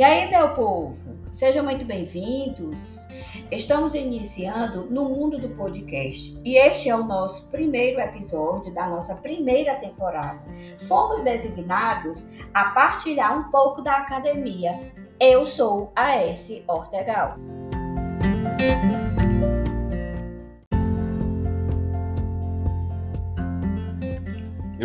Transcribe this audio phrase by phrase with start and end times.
[0.00, 0.96] E aí, meu povo,
[1.30, 2.74] sejam muito bem-vindos.
[3.52, 9.14] Estamos iniciando no mundo do podcast e este é o nosso primeiro episódio da nossa
[9.16, 10.40] primeira temporada.
[10.88, 14.90] Fomos designados a partilhar um pouco da academia.
[15.20, 16.64] Eu sou a S.
[16.66, 17.36] Ortegal.
[18.58, 19.09] Eu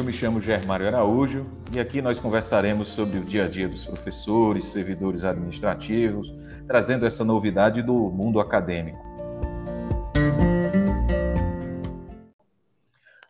[0.05, 4.67] me chamo Germário Araújo e aqui nós conversaremos sobre o dia a dia dos professores,
[4.67, 6.31] servidores administrativos,
[6.67, 8.99] trazendo essa novidade do mundo acadêmico.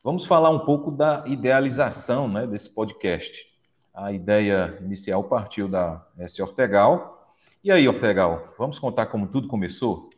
[0.04, 3.46] Vamos falar um pouco da idealização né, desse podcast.
[3.94, 6.42] A ideia inicial partiu da S.
[6.42, 7.32] Ortegal.
[7.64, 10.10] E aí, Ortegal, vamos contar como tudo começou?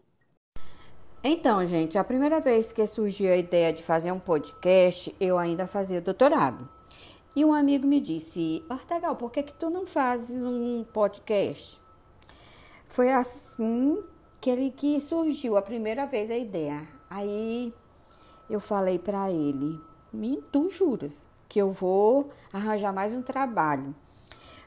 [1.24, 5.66] Então, gente, a primeira vez que surgiu a ideia de fazer um podcast, eu ainda
[5.66, 6.70] fazia doutorado.
[7.36, 11.82] E um amigo me disse: Ortegal, por que, que tu não fazes um podcast?
[12.88, 14.04] Foi assim
[14.40, 16.88] que ele que surgiu a primeira vez a ideia.
[17.10, 17.74] Aí
[18.50, 19.80] eu falei para ele:
[20.52, 23.96] Tu juras que eu vou arranjar mais um trabalho?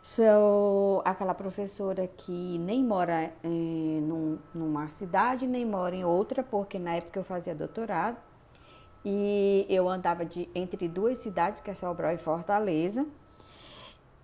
[0.03, 6.79] Sou aquela professora que nem mora em num, numa cidade, nem mora em outra, porque
[6.79, 8.17] na época eu fazia doutorado
[9.05, 13.07] e eu andava de, entre duas cidades, que é Sobral e Fortaleza.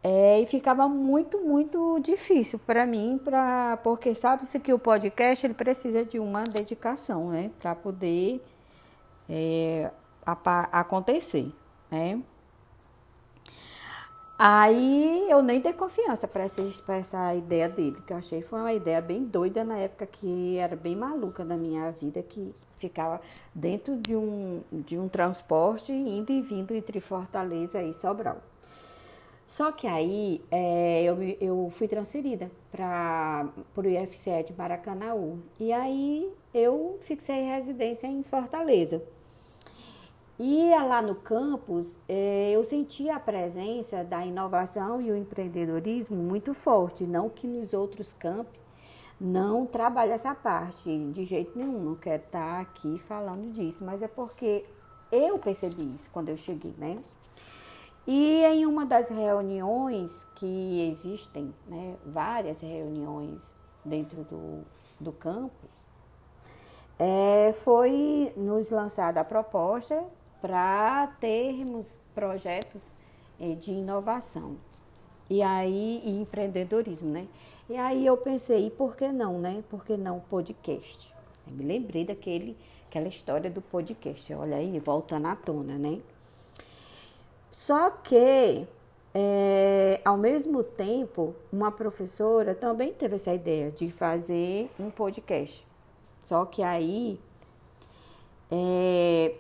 [0.03, 5.55] É, e ficava muito, muito difícil para mim, pra, porque sabe-se que o podcast ele
[5.55, 8.41] precisa de uma dedicação, né, para poder
[9.29, 9.91] é,
[10.73, 11.53] acontecer,
[11.91, 12.23] né.
[14.39, 18.73] Aí eu nem dei confiança para essa, essa ideia dele, que eu achei foi uma
[18.73, 23.19] ideia bem doida na época que era bem maluca na minha vida, que ficava
[23.55, 28.43] dentro de um, de um transporte indo e vindo entre Fortaleza e Sobral.
[29.47, 35.39] Só que aí é, eu, eu fui transferida para o IFCE de Maracanaú.
[35.59, 39.03] E aí eu fixei residência em Fortaleza.
[40.39, 46.53] E lá no campus, é, eu sentia a presença da inovação e o empreendedorismo muito
[46.53, 48.61] forte, não que nos outros campos
[49.19, 54.09] não trabalhe essa parte de jeito nenhum, não quero estar aqui falando disso, mas é
[54.09, 54.67] porque
[55.11, 56.99] eu percebi isso quando eu cheguei, né?
[58.07, 63.41] E em uma das reuniões que existem, né, várias reuniões
[63.83, 64.65] dentro do,
[65.01, 65.71] do campus,
[66.99, 70.05] é, foi nos lançada a proposta
[70.47, 72.81] para termos projetos
[73.41, 74.57] eh, de inovação.
[75.29, 77.27] E aí, e empreendedorismo, né?
[77.69, 79.65] E aí eu pensei, e por que não, né?
[79.69, 81.13] Por que não podcast?
[81.49, 82.57] Eu me lembrei daquele,
[82.89, 84.33] aquela história do podcast.
[84.35, 86.01] Olha aí, voltando à tona, né?
[87.51, 88.69] Só que,
[89.13, 95.67] é, ao mesmo tempo, uma professora também teve essa ideia de fazer um podcast.
[96.23, 97.19] Só que aí,
[98.49, 99.35] é,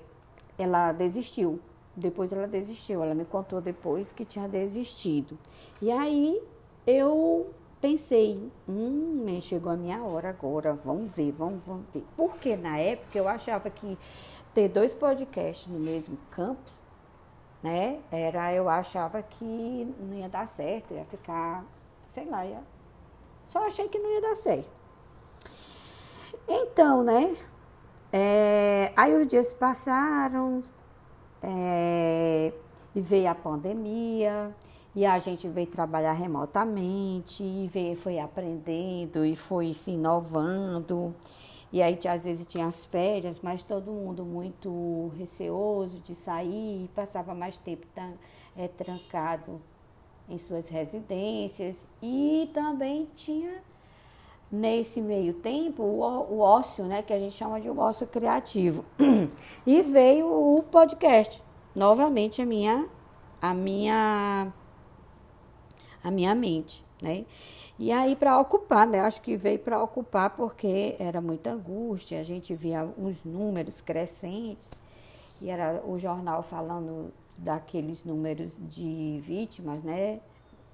[0.59, 1.61] ela desistiu.
[1.95, 5.39] Depois ela desistiu, ela me contou depois que tinha desistido.
[5.81, 6.43] E aí
[6.87, 7.51] eu
[7.81, 12.05] pensei, hum, chegou a minha hora agora, vamos ver, vamos, vamos ver.
[12.17, 13.99] Porque na época eu achava que
[14.53, 16.73] ter dois podcasts no mesmo campus,
[17.63, 21.65] né, era, eu achava que não ia dar certo, ia ficar,
[22.11, 22.63] sei lá, ia,
[23.45, 24.69] só achei que não ia dar certo.
[26.49, 27.37] Então, né,
[28.13, 30.63] é, aí os dias passaram
[31.43, 32.53] é,
[32.95, 34.55] e veio a pandemia
[34.95, 41.15] e a gente veio trabalhar remotamente e veio, foi aprendendo e foi se inovando.
[41.73, 47.35] E aí às vezes tinha as férias, mas todo mundo muito receoso de sair, passava
[47.35, 47.87] mais tempo
[48.57, 49.61] é, trancado
[50.29, 53.63] em suas residências e também tinha
[54.51, 58.85] nesse meio tempo o, ócio, né, que a gente chama de ócio criativo.
[59.67, 61.43] E veio o podcast,
[61.75, 62.87] novamente a minha
[63.43, 64.53] a minha
[66.03, 67.25] a minha mente, né?
[67.79, 69.01] E aí para ocupar, né?
[69.01, 74.87] Acho que veio para ocupar porque era muita angústia, a gente via uns números crescentes
[75.43, 80.21] e era o jornal falando daqueles números de vítimas, né,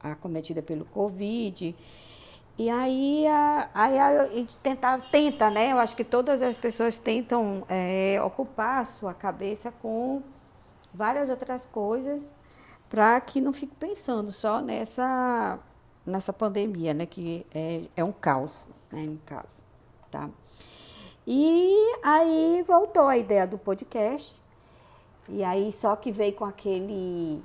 [0.01, 1.75] acometida pelo Covid.
[2.63, 5.73] E aí, a, aí a gente tenta, tenta, né?
[5.73, 10.23] Eu acho que todas as pessoas tentam é, ocupar a sua cabeça com
[10.95, 12.31] várias outras coisas
[12.89, 15.59] para que não fique pensando só nessa,
[16.07, 17.05] nessa pandemia, né?
[17.05, 19.03] Que é, é um caos, né?
[19.03, 19.61] No caso,
[20.09, 20.31] tá?
[21.27, 24.41] E aí voltou a ideia do podcast.
[25.29, 27.43] E aí só que veio com aquele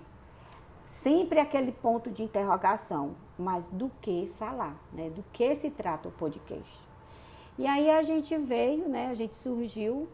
[0.85, 5.09] sempre aquele ponto de interrogação, mas do que falar, né?
[5.09, 6.87] Do que se trata o podcast?
[7.57, 9.07] E aí a gente veio, né?
[9.07, 10.07] A gente surgiu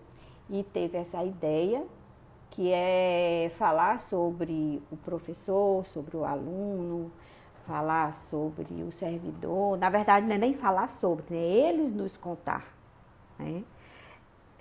[0.49, 1.83] e teve essa ideia
[2.49, 7.11] que é falar sobre o professor, sobre o aluno,
[7.63, 9.77] falar sobre o servidor.
[9.77, 11.41] Na verdade, não é nem falar sobre, né?
[11.41, 12.65] Eles nos contar,
[13.39, 13.63] né?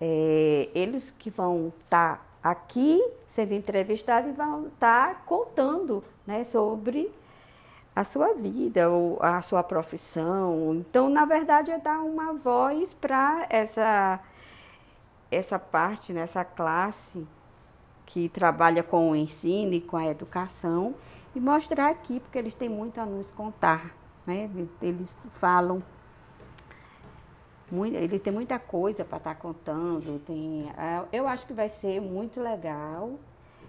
[0.00, 6.42] É, eles que vão estar tá aqui sendo entrevistados e vão estar tá contando né,
[6.42, 7.12] sobre
[7.94, 10.74] a sua vida, ou a sua profissão.
[10.74, 14.20] Então, na verdade, é dar uma voz para essa,
[15.30, 17.26] essa parte, nessa né, classe
[18.06, 20.94] que trabalha com o ensino e com a educação
[21.34, 23.94] e mostrar aqui, porque eles têm muito a nos contar.
[24.26, 24.50] Né?
[24.52, 25.82] Eles, eles falam
[27.70, 30.18] muito, eles têm muita coisa para estar tá contando.
[30.26, 33.18] Tem, é, eu acho que vai ser muito legal.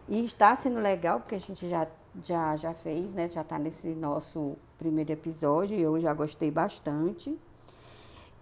[0.08, 1.88] E está sendo legal, porque a gente já,
[2.22, 3.28] já, já fez, né?
[3.30, 7.38] Já está nesse nosso primeiro episódio e eu já gostei bastante.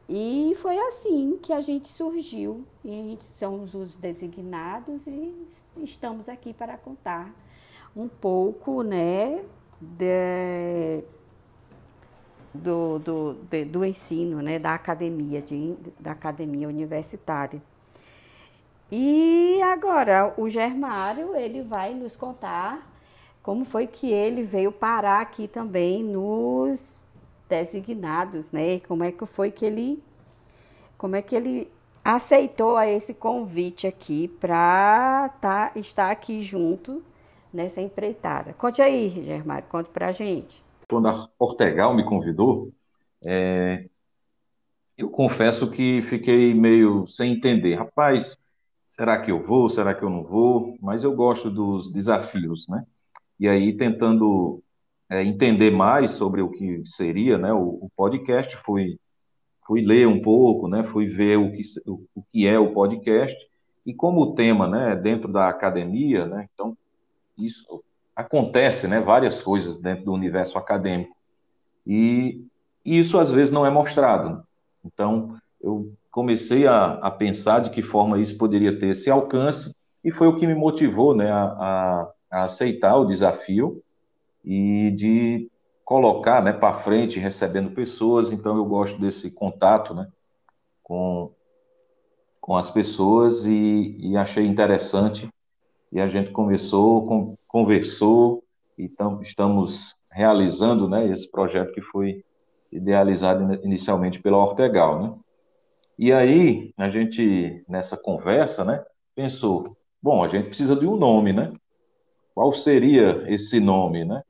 [0.09, 2.65] E foi assim que a gente surgiu.
[2.83, 5.47] E a gente somos os designados e
[5.77, 7.33] estamos aqui para contar
[7.95, 9.43] um pouco, né?
[9.79, 11.03] De,
[12.53, 17.61] do, do, de, do ensino, né, da academia, de, da academia universitária.
[18.91, 22.90] E agora o Germário ele vai nos contar
[23.43, 27.05] como foi que ele veio parar aqui também nos
[27.49, 28.79] designados, né?
[28.81, 30.03] Como é que foi que ele
[30.97, 31.71] como é que ele
[32.03, 37.03] aceitou esse convite aqui para tá, estar aqui junto
[37.53, 38.53] nessa empreitada.
[38.53, 42.69] Conte aí, Germário, conte para a gente quando a Portegal me convidou,
[43.25, 43.87] é,
[44.97, 47.75] eu confesso que fiquei meio sem entender.
[47.75, 48.37] Rapaz,
[48.83, 49.69] será que eu vou?
[49.69, 50.77] Será que eu não vou?
[50.81, 52.85] Mas eu gosto dos desafios, né?
[53.41, 54.61] E aí, tentando
[55.09, 58.99] é, entender mais sobre o que seria né, o, o, podcast, fui,
[59.65, 63.35] fui ler um pouco, né, fui ver o que, o, o que é o podcast.
[63.83, 66.77] E como o tema né, dentro da academia, né, então
[67.35, 67.83] isso
[68.15, 71.17] acontece, né, várias coisas dentro do universo acadêmico.
[71.87, 72.45] E
[72.85, 74.43] isso às vezes não é mostrado.
[74.85, 80.11] Então, eu comecei a, a pensar de que forma isso poderia ter esse alcance, e
[80.11, 83.83] foi o que me motivou né, a, a, a aceitar o desafio
[84.43, 85.51] e de
[85.83, 88.31] colocar né, para frente, recebendo pessoas.
[88.31, 90.07] Então, eu gosto desse contato né,
[90.81, 91.31] com,
[92.39, 95.29] com as pessoas e, e achei interessante
[95.91, 98.43] e a gente começou, com, conversou
[98.77, 102.23] e tam, estamos realizando né, esse projeto que foi
[102.71, 105.03] idealizado inicialmente pela Ortegal.
[105.03, 105.13] Né?
[105.99, 108.83] E aí, a gente, nessa conversa, né,
[109.13, 111.51] pensou, bom, a gente precisa de um nome, né?
[112.33, 114.23] Qual seria esse nome, né?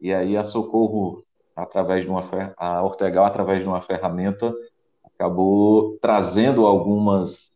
[0.00, 1.24] E aí a Socorro,
[1.54, 2.22] através de uma,
[2.56, 4.54] a Ortegal, através de uma ferramenta,
[5.04, 7.52] acabou trazendo algumas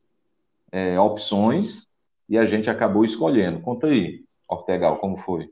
[0.70, 1.86] é, opções
[2.28, 3.60] e a gente acabou escolhendo.
[3.60, 5.50] Conta aí, Ortegal, como foi?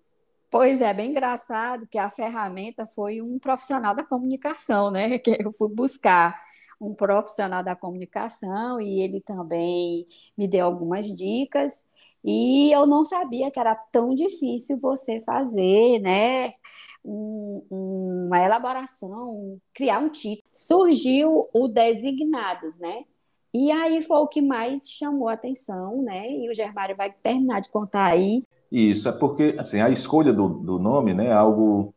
[0.50, 5.19] Pois é, bem engraçado que a ferramenta foi um profissional da comunicação, né?
[5.19, 6.38] Que eu fui buscar
[6.81, 10.06] um profissional da comunicação e ele também
[10.37, 11.85] me deu algumas dicas.
[12.26, 16.55] E eu não sabia que era tão difícil você fazer, né?
[17.05, 20.42] Um, uma elaboração, criar um título.
[20.52, 23.04] Surgiu o Designados, né?
[23.54, 26.28] E aí foi o que mais chamou a atenção, né?
[26.28, 28.42] E o Germário vai terminar de contar aí.
[28.73, 31.95] Isso, é porque assim, a escolha do, do nome né, é algo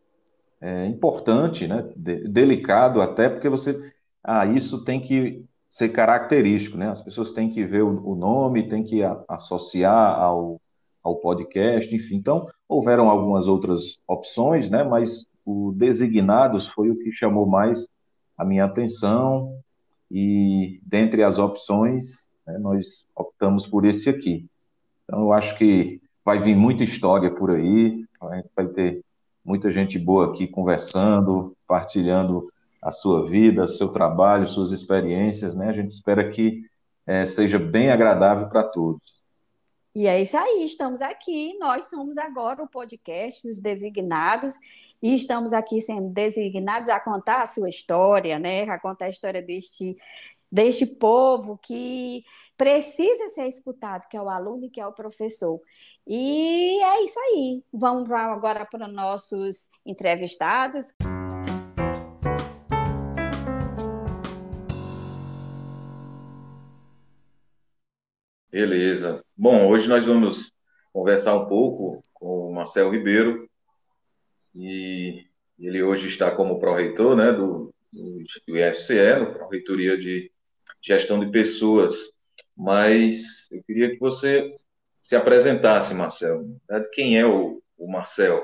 [0.61, 3.91] é, importante, né, de, delicado até, porque você.
[4.23, 6.89] Ah, isso tem que ser característico, né?
[6.89, 10.59] As pessoas têm que ver o, nome, têm que associar ao,
[11.03, 12.15] ao podcast, enfim.
[12.15, 14.83] Então, houveram algumas outras opções, né?
[14.83, 17.87] Mas o designados foi o que chamou mais
[18.35, 19.59] a minha atenção
[20.09, 24.47] e dentre as opções, né, nós optamos por esse aqui.
[25.03, 28.03] Então, eu acho que vai vir muita história por aí,
[28.55, 29.03] vai ter
[29.45, 35.69] muita gente boa aqui conversando, partilhando a sua vida, seu trabalho, suas experiências, né?
[35.69, 36.61] A gente espera que
[37.05, 39.19] é, seja bem agradável para todos.
[39.95, 44.55] E é isso aí, estamos aqui, nós somos agora o podcast Os Designados,
[45.01, 48.63] e estamos aqui sendo designados a contar a sua história, né?
[48.63, 49.97] A contar a história deste,
[50.51, 52.23] deste povo que
[52.55, 55.59] precisa ser escutado, que é o aluno e que é o professor.
[56.05, 57.63] E é isso aí.
[57.73, 60.85] Vamos agora para nossos entrevistados.
[68.51, 69.23] Beleza.
[69.37, 70.51] Bom, hoje nós vamos
[70.91, 73.47] conversar um pouco com o Marcel Ribeiro,
[74.55, 80.31] Ele hoje está como pró-reitor né, do, do IFCE, Pró-Reitoria de
[80.81, 82.11] Gestão de Pessoas.
[82.57, 84.43] Mas eu queria que você
[84.99, 86.59] se apresentasse, Marcelo.
[86.93, 88.43] Quem é o, o Marcel?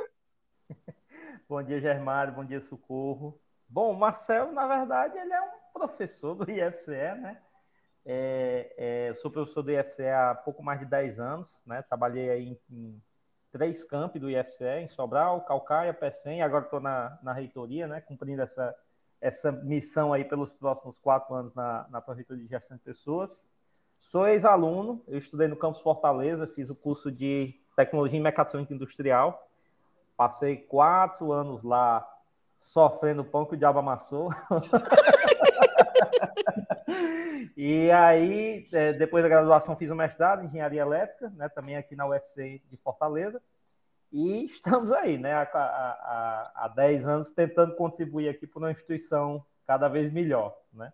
[1.49, 2.33] bom dia, Germário.
[2.33, 3.41] Bom dia, Socorro.
[3.67, 7.41] Bom, o Marcelo, na verdade, ele é um professor do IFCE, né?
[8.05, 11.81] É, é, sou professor do IFCE há pouco mais de 10 anos, né?
[11.81, 13.01] Trabalhei aí em, em
[13.51, 18.01] três campi do IFCE, em Sobral, Calcaia, Pecém, agora estou na, na reitoria, né?
[18.01, 18.75] Cumprindo essa,
[19.19, 23.49] essa missão aí pelos próximos quatro anos na, na Prefeitura de Gestão de Pessoas.
[23.99, 29.49] Sou ex-aluno, eu estudei no campus Fortaleza, fiz o curso de Tecnologia em Mecatrônica Industrial,
[30.15, 32.07] passei quatro anos lá
[32.59, 34.29] sofrendo pão que o diabo amassou.
[37.57, 41.95] e aí, é, depois da graduação, fiz o mestrado em engenharia elétrica, né, também aqui
[41.95, 43.41] na UFC de Fortaleza.
[44.11, 49.43] E estamos aí, né, há, há, há 10 anos, tentando contribuir aqui para uma instituição
[49.65, 50.55] cada vez melhor.
[50.73, 50.91] Né?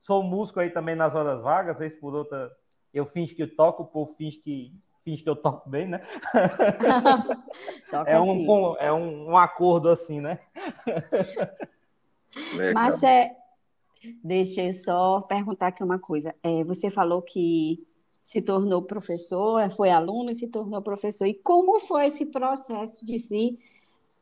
[0.00, 2.50] Sou músico aí também nas horas vagas, vez por outra
[2.94, 4.72] eu finge que eu toco, o povo finge que,
[5.02, 6.00] finge que eu toco bem, né?
[8.06, 10.38] é um, é um, um acordo assim, né?
[12.72, 13.36] Mas é,
[14.22, 16.34] Deixa eu só perguntar aqui uma coisa.
[16.42, 17.86] É, você falou que
[18.24, 21.26] se tornou professor, é, foi aluno e se tornou professor.
[21.26, 23.58] E como foi esse processo de se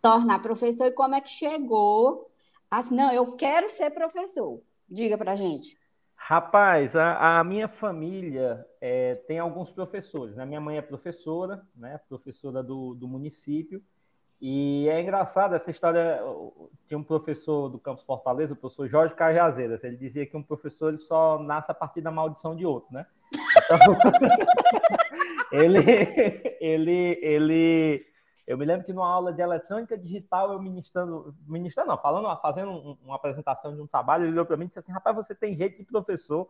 [0.00, 2.28] tornar professor e como é que chegou?
[2.70, 4.60] Assim, não, eu quero ser professor.
[4.88, 5.78] Diga para gente.
[6.16, 10.36] Rapaz, a, a minha família é, tem alguns professores.
[10.36, 10.44] Né?
[10.46, 12.00] Minha mãe é professora, né?
[12.08, 13.82] professora do, do município.
[14.44, 16.20] E é engraçado essa história.
[16.88, 19.84] Tinha um professor do Campus Fortaleza, o professor Jorge Cajazeiras.
[19.84, 23.06] Ele dizia que um professor ele só nasce a partir da maldição de outro, né?
[23.64, 23.78] Então,
[25.52, 25.78] ele,
[26.60, 28.06] ele, ele.
[28.44, 32.72] Eu me lembro que numa aula de eletrônica digital, eu ministrando, ministrando não, falando, fazendo
[32.72, 35.36] um, uma apresentação de um trabalho, ele olhou para mim e disse assim: rapaz, você
[35.36, 36.48] tem jeito de professor.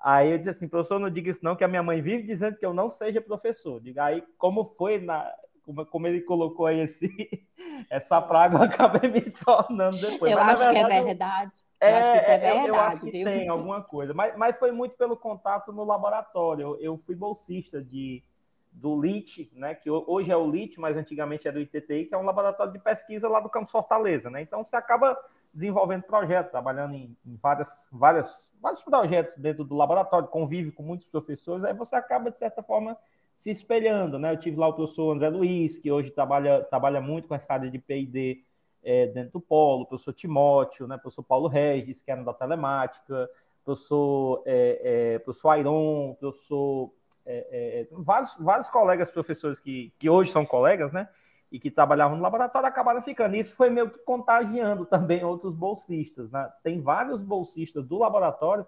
[0.00, 2.56] Aí eu disse assim, professor, não diga isso não, que a minha mãe vive dizendo
[2.56, 3.78] que eu não seja professor.
[3.78, 5.30] Diga aí como foi na,
[5.66, 7.08] como, como ele colocou aí esse,
[7.90, 10.30] essa praga, eu acabei me tornando depois.
[10.30, 11.52] Eu mas, acho verdade, que é verdade.
[11.80, 13.24] Eu é, acho que isso é verdade, eu, eu acho que viu?
[13.24, 14.14] tem alguma coisa.
[14.14, 16.62] Mas, mas foi muito pelo contato no laboratório.
[16.62, 18.22] Eu, eu fui bolsista de,
[18.70, 22.18] do LIT, né, que hoje é o LIT, mas antigamente era o ITTI, que é
[22.18, 24.30] um laboratório de pesquisa lá do Campo Fortaleza.
[24.30, 24.40] Né?
[24.40, 25.18] Então você acaba
[25.52, 31.06] desenvolvendo projetos, trabalhando em, em várias, várias, vários projetos dentro do laboratório, convive com muitos
[31.06, 32.96] professores, aí você acaba, de certa forma,
[33.36, 34.32] se espelhando, né?
[34.32, 37.70] Eu tive lá o professor André Luiz, que hoje trabalha, trabalha muito com essa área
[37.70, 38.42] de P&D
[38.82, 40.96] é, dentro do polo, o professor Timóteo, né?
[40.96, 43.28] O professor Paulo Regis, que era da telemática,
[43.62, 44.80] professor, é,
[45.14, 46.90] é, professor Airon, professor...
[47.26, 51.06] É, é, vários, vários colegas professores que, que hoje são colegas, né?
[51.52, 53.36] E que trabalhavam no laboratório acabaram ficando.
[53.36, 56.50] Isso foi meio que contagiando também outros bolsistas, né?
[56.62, 58.64] Tem vários bolsistas do laboratório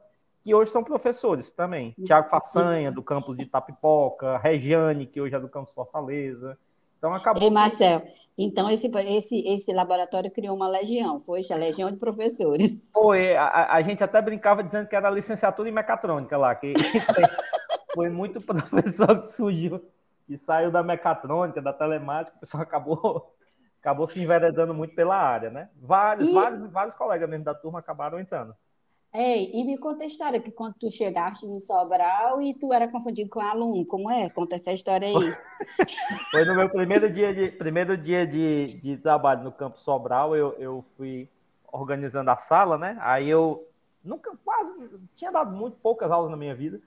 [0.49, 1.95] que hoje são professores também.
[2.07, 6.59] Tiago Façanha, do campus de Tapipoca, Regiane, que hoje é do campus Fortaleza.
[6.97, 7.43] Então acabou.
[7.43, 8.03] Ei, Marcel,
[8.37, 12.79] então esse, esse, esse laboratório criou uma legião, foi a legião de professores.
[12.91, 16.73] Foi, a, a gente até brincava dizendo que era licenciatura em mecatrônica lá, que
[17.95, 19.81] foi muito professor que surgiu,
[20.27, 23.35] que saiu da mecatrônica, da telemática, o pessoal acabou,
[23.81, 25.69] acabou se enveredando muito pela área, né?
[25.77, 26.33] Vários, e...
[26.33, 28.57] vários, vários colegas mesmo da turma acabaram entrando.
[29.13, 32.87] Ei, e me conta a história, que quando tu chegaste em Sobral e tu era
[32.87, 34.29] confundido com aluno, como é?
[34.29, 35.15] Conta essa história aí.
[36.31, 40.55] Foi no meu primeiro dia de, primeiro dia de, de trabalho no campo Sobral, eu,
[40.59, 41.29] eu fui
[41.73, 42.99] organizando a sala, né?
[43.01, 43.67] Aí eu
[44.05, 44.75] nunca, quase,
[45.15, 46.79] tinha dado muito poucas aulas na minha vida.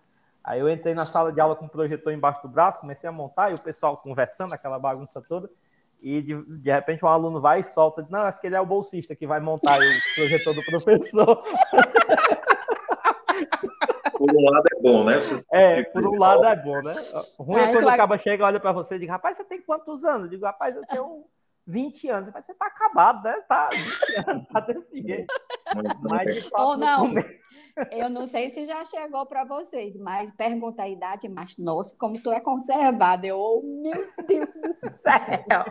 [0.43, 3.11] Aí eu entrei na sala de aula com o projetor embaixo do braço, comecei a
[3.11, 5.49] montar e o pessoal conversando, aquela bagunça toda
[6.01, 8.65] e de, de repente um aluno vai e solta, não, acho que ele é o
[8.65, 11.43] bolsista que vai montar o projetor do professor.
[14.17, 15.19] Por um lado é bom, né?
[15.19, 16.93] Você é, por um lado é bom, né?
[17.39, 19.59] ruim é, é quando o cara chega, olha para você e diz, rapaz, você tem
[19.61, 20.25] quantos anos?
[20.25, 21.25] Eu digo, rapaz, eu tenho
[21.65, 22.29] 20 anos.
[22.33, 23.33] Mas você tá acabado, né?
[23.47, 25.33] Tá 20 anos, tá desse jeito.
[26.01, 27.13] Mas, de fato, Ou não.
[27.91, 32.21] Eu não sei se já chegou para vocês, mas pergunta a idade, mas nossa, como
[32.21, 33.25] tu é conservado.
[33.25, 35.65] Eu, oh, meu Deus do céu.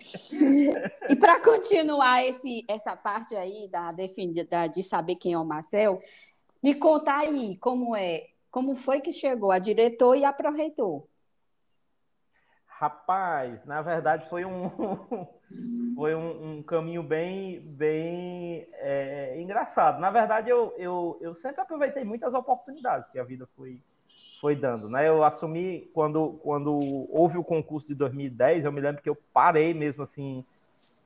[1.08, 6.00] e para continuar esse, essa parte aí da, definida, de saber quem é o Marcel,
[6.62, 11.04] me conta aí como é, como foi que chegou a diretor e a pró-reitor.
[12.76, 14.68] Rapaz, na verdade foi um,
[15.94, 20.00] foi um, um caminho bem, bem é, engraçado.
[20.00, 23.80] Na verdade, eu, eu, eu sempre aproveitei muitas oportunidades que a vida foi,
[24.40, 24.90] foi dando.
[24.90, 25.08] Né?
[25.08, 26.76] Eu assumi, quando, quando
[27.10, 30.44] houve o concurso de 2010, eu me lembro que eu parei mesmo assim,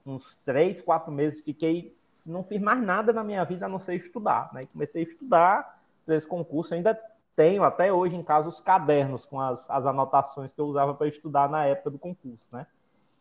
[0.06, 1.94] uns três, quatro meses, fiquei,
[2.24, 4.62] não fiz mais nada na minha vida a não ser estudar, né?
[4.72, 6.98] comecei a estudar para esse concurso, ainda
[7.38, 11.06] tenho até hoje em casa os cadernos com as, as anotações que eu usava para
[11.06, 12.66] estudar na época do concurso, né?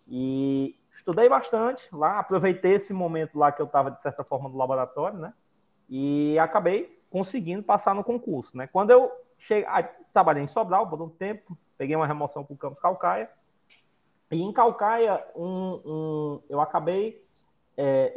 [0.07, 4.57] E estudei bastante lá, aproveitei esse momento lá que eu estava, de certa forma, no
[4.57, 5.35] laboratório, né?
[5.87, 8.65] E acabei conseguindo passar no concurso, né?
[8.65, 9.67] Quando eu cheguei,
[10.11, 13.29] trabalhei em Sobral por um tempo, peguei uma remoção para o campus Calcaia,
[14.31, 17.23] e em Calcaia um, um, eu acabei
[17.77, 18.13] é,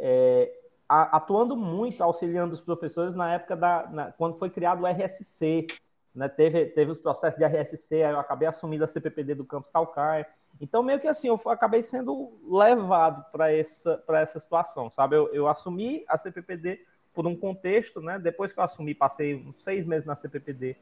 [0.49, 5.67] é, atuando muito, auxiliando os professores na época da na, quando foi criado o RSC,
[6.13, 6.27] né?
[6.27, 10.27] Teve, teve os processos de RSC, eu acabei assumindo a CPPD do campus Calcaia.
[10.59, 15.15] Então, meio que assim, eu acabei sendo levado para essa, essa situação, sabe?
[15.15, 18.19] Eu, eu assumi a CPPD por um contexto, né?
[18.19, 20.77] Depois que eu assumi, passei uns seis meses na CPPD,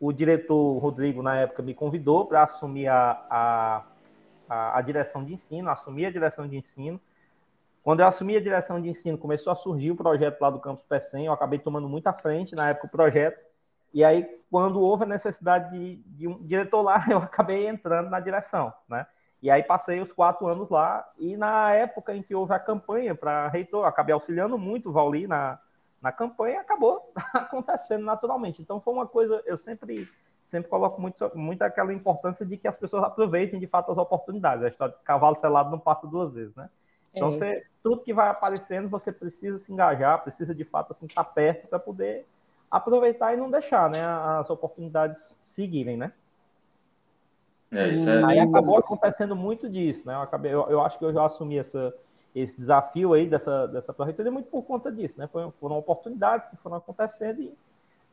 [0.00, 3.84] o diretor Rodrigo, na época, me convidou para assumir a, a,
[4.48, 7.00] a, a, direção de ensino, assumir a direção de ensino.
[7.82, 10.84] Quando eu assumi a direção de ensino, começou a surgir o projeto lá do Campus
[10.84, 13.38] PECEM, eu acabei tomando muita frente na época o projeto,
[13.94, 18.18] e aí, quando houve a necessidade de, de, um diretor lá, eu acabei entrando na
[18.18, 19.06] direção, né?
[19.40, 23.14] E aí passei os quatro anos lá, e na época em que houve a campanha
[23.14, 25.60] para reitor, acabei auxiliando muito o Vauli na,
[26.02, 28.60] na campanha, acabou acontecendo naturalmente.
[28.60, 30.08] Então foi uma coisa, eu sempre
[30.44, 34.64] sempre coloco muito, muito aquela importância de que as pessoas aproveitem de fato as oportunidades.
[34.64, 36.68] A história de cavalo selado não passa duas vezes, né?
[37.14, 37.30] Então, é.
[37.30, 41.68] você, tudo que vai aparecendo, você precisa se engajar, precisa de fato assim, estar perto
[41.68, 42.26] para poder
[42.76, 46.12] aproveitar e não deixar né, as oportunidades seguirem, né?
[47.70, 48.24] É, isso é...
[48.24, 50.14] Aí acabou acontecendo muito disso, né?
[50.14, 51.94] Eu, acabei, eu, eu acho que eu já assumi essa,
[52.34, 55.28] esse desafio aí dessa, dessa pró-reitoria muito por conta disso, né?
[55.28, 57.56] Foram, foram oportunidades que foram acontecendo e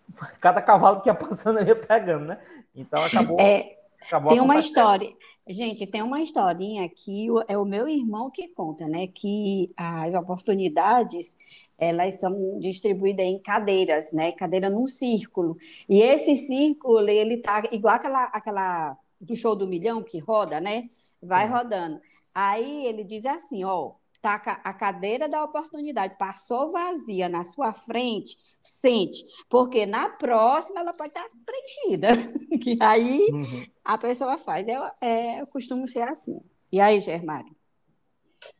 [0.39, 2.39] cada cavalo que ia passando ia pegando, né?
[2.75, 3.39] Então acabou.
[3.39, 5.11] É, acabou tem uma história.
[5.47, 9.07] Gente, tem uma historinha que é o meu irmão que conta, né?
[9.07, 11.35] Que as oportunidades
[11.77, 14.31] elas são distribuídas em cadeiras, né?
[14.33, 15.57] Cadeira num círculo.
[15.89, 20.87] E esse círculo, ele tá igual aquela, aquela do show do milhão que roda, né?
[21.21, 21.99] Vai rodando.
[22.33, 28.37] Aí ele diz assim, ó, tá a cadeira da oportunidade passou vazia na sua frente,
[28.61, 32.09] sente, porque na próxima ela pode estar preenchida.
[32.61, 33.65] que aí uhum.
[33.83, 34.67] a pessoa faz.
[34.67, 36.39] É, é, eu costumo ser assim.
[36.71, 37.51] E aí, Germário?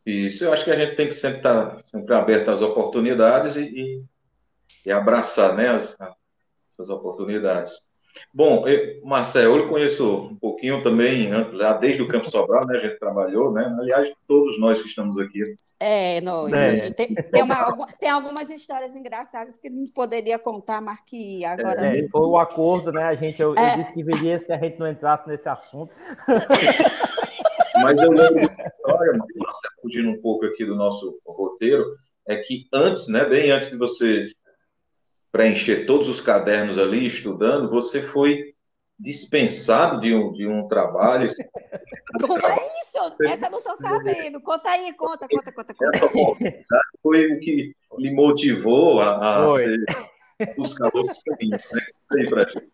[0.04, 3.56] Isso, eu acho que a gente tem que sempre estar tá, sempre aberto às oportunidades
[3.56, 4.04] e, e,
[4.86, 5.96] e abraçar né, as,
[6.72, 7.72] essas oportunidades.
[8.32, 12.78] Bom, eu, Marcelo, eu conheço um pouquinho também, já desde o Campo Sobral, né?
[12.78, 13.74] A gente trabalhou, né?
[13.78, 15.42] Aliás, todos nós que estamos aqui.
[15.78, 16.52] É, nós.
[16.52, 16.90] É.
[16.92, 21.96] Tem, tem, uma, tem, algumas histórias engraçadas que não poderia contar, mas que agora.
[21.96, 23.04] É, foi o acordo, né?
[23.04, 23.74] A gente, eu, é.
[23.74, 25.92] eu disse que viria se a gente não entrasse nesse assunto.
[27.74, 31.84] Mas eu lembro de uma história, Marcelo, fugindo um pouco aqui do nosso roteiro,
[32.28, 33.24] é que antes, né?
[33.24, 34.28] Bem antes de você
[35.32, 38.52] preencher todos os cadernos ali, estudando, você foi
[38.98, 41.28] dispensado de um, de um trabalho.
[42.20, 43.16] Como é isso?
[43.22, 44.40] Essa eu não estou sabendo.
[44.40, 45.74] Conta aí, conta, conta, conta.
[45.74, 46.46] conta.
[46.46, 49.84] Essa foi o que lhe motivou a, a ser
[50.56, 51.62] buscador dos caminhos.
[51.72, 51.80] Né?
[52.12, 52.70] Aí pra gente.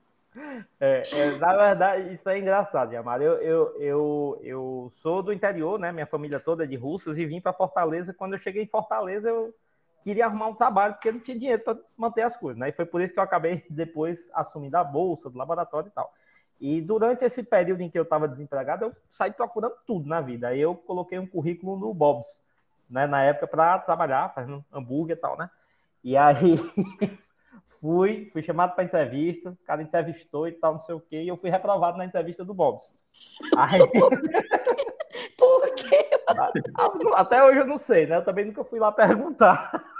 [0.80, 3.24] É, é, na verdade, isso é engraçado, Yamara.
[3.24, 5.90] Eu, eu, eu, eu sou do interior, né?
[5.90, 8.14] Minha família toda é de Russas e vim para Fortaleza.
[8.14, 9.54] Quando eu cheguei em Fortaleza, eu
[10.02, 12.68] queria arrumar um trabalho porque não tinha dinheiro para manter as coisas, né?
[12.68, 16.12] E foi por isso que eu acabei depois assumindo a bolsa do laboratório e tal.
[16.60, 20.48] E durante esse período em que eu estava desempregado, eu saí procurando tudo na vida.
[20.48, 22.42] Aí eu coloquei um currículo no Bob's,
[22.90, 23.06] né?
[23.06, 25.48] Na época para trabalhar, fazendo hambúrguer e tal, né?
[26.02, 26.56] E aí
[27.80, 31.28] fui, fui chamado para entrevista, o cara entrevistou e tal, não sei o quê, e
[31.28, 32.94] eu fui reprovado na entrevista do Bob's.
[33.56, 33.80] Aí...
[35.38, 36.10] Por quê?
[37.14, 38.16] Até hoje eu não sei, né?
[38.16, 39.82] Eu também nunca fui lá perguntar.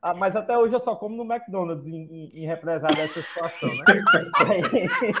[0.00, 3.84] Ah, mas até hoje eu só como no McDonald's em, em, em represália situação, né?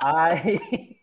[0.00, 0.96] aí,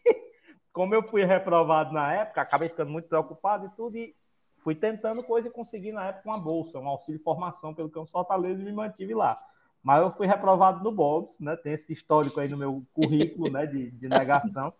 [0.73, 4.15] como eu fui reprovado na época, acabei ficando muito preocupado e tudo, e
[4.57, 8.11] fui tentando coisa e consegui na época uma bolsa, um auxílio de formação pelo Campo
[8.11, 9.39] Fortaleza e me mantive lá.
[9.83, 11.55] Mas eu fui reprovado no Bobs, né?
[11.55, 13.67] Tem esse histórico aí no meu currículo, né?
[13.67, 14.73] De, de negação.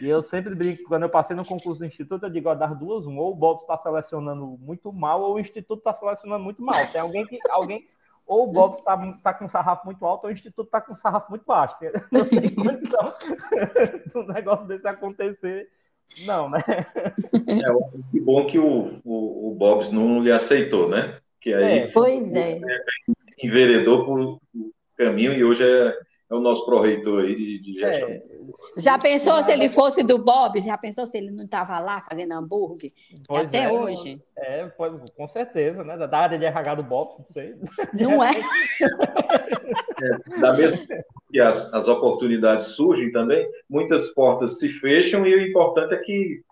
[0.00, 2.78] E eu sempre brinco, quando eu passei no concurso do Instituto, eu digo, ó, das
[2.78, 6.62] duas, um, ou o Bob está selecionando muito mal, ou o Instituto está selecionando muito
[6.62, 6.74] mal.
[6.92, 7.86] Tem alguém que, alguém,
[8.26, 11.30] ou o Bob está tá com sarrafo muito alto, ou o Instituto está com sarrafo
[11.30, 11.76] muito baixo.
[12.12, 13.00] Não tem condição
[14.12, 15.68] do negócio desse acontecer,
[16.24, 16.60] não, né?
[16.68, 21.18] É, que bom que o, o, o Bobs não lhe aceitou, né?
[21.40, 22.60] Que aí, é, pois é.
[23.42, 24.40] Enveredou por
[24.96, 25.98] caminho e hoje é,
[26.28, 28.08] é o nosso pró-reitor aí de, de gestão.
[28.08, 28.22] É,
[28.78, 30.60] Já pensou se ele fosse do Bob?
[30.60, 32.90] Já pensou se ele não estava lá fazendo hambúrguer?
[33.28, 34.20] Pois Até é, hoje.
[34.36, 34.68] É,
[35.16, 35.96] com certeza, né?
[35.96, 37.54] Da área de RH do Bob, não sei.
[37.92, 38.30] Não é?
[40.02, 40.78] é da mesma
[41.30, 46.42] que as, as oportunidades surgem também, muitas portas se fecham e o importante é que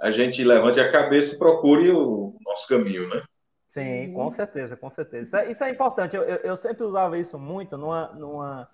[0.00, 3.22] a gente levante a cabeça e procure o nosso caminho, né?
[3.68, 5.22] Sim, com certeza, com certeza.
[5.22, 6.16] Isso é, isso é importante.
[6.16, 8.12] Eu, eu, eu, sempre usava isso muito numa.
[8.14, 8.68] numa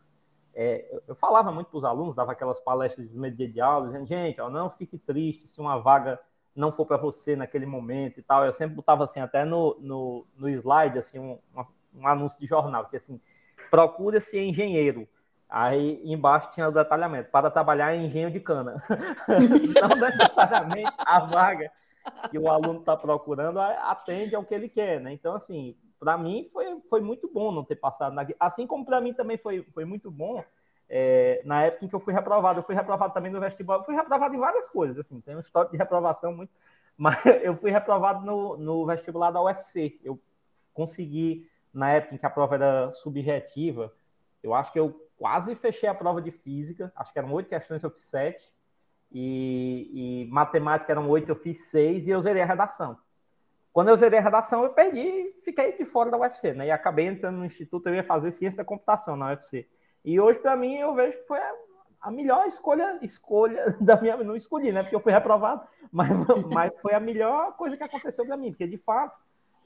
[0.55, 3.87] é, eu falava muito para os alunos, dava aquelas palestras de meio dia de aula,
[3.87, 6.21] dizendo, gente, ó, não fique triste se uma vaga
[6.55, 8.45] não for para você naquele momento e tal.
[8.45, 11.39] Eu sempre botava assim, até no, no, no slide, assim, um,
[11.95, 13.21] um anúncio de jornal, que assim,
[13.71, 15.09] procura-se engenheiro.
[15.49, 18.83] Aí embaixo tinha o detalhamento, para trabalhar em engenho de cana.
[19.81, 21.71] não necessariamente a vaga
[22.31, 25.13] que o aluno está procurando atende ao que ele quer, né?
[25.13, 28.27] Então, assim, para mim foi, foi muito bom não ter passado na...
[28.39, 30.45] Assim como para mim também foi, foi muito bom
[30.89, 32.61] é, na época em que eu fui reprovado.
[32.61, 33.79] Eu fui reprovado também no vestibular.
[33.79, 36.53] Eu fui reprovado em várias coisas, assim, tem um histórico de reprovação muito...
[36.97, 39.99] Mas eu fui reprovado no, no vestibular da UFC.
[40.05, 40.21] Eu
[40.73, 43.93] consegui, na época em que a prova era subjetiva,
[44.43, 47.83] eu acho que eu quase fechei a prova de física, acho que eram oito questões,
[47.83, 48.53] eu fiz sete,
[49.11, 52.99] e, e matemática eram oito, eu fiz seis, e eu zerei a redação.
[53.75, 56.69] Quando eu zerei a redação, eu perdi, fiquei de fora da UFC, né?
[56.69, 59.67] E acabei entrando no instituto, eu ia fazer ciência da computação na UFC.
[60.05, 61.53] E hoje, para mim, eu vejo que foi a,
[62.03, 64.17] a, melhor escolha, escolha da minha.
[64.19, 64.83] Não escolhi, né?
[64.83, 66.09] Porque eu fui reprovado, mas,
[66.53, 69.19] mas foi a melhor coisa que aconteceu para mim, porque de fato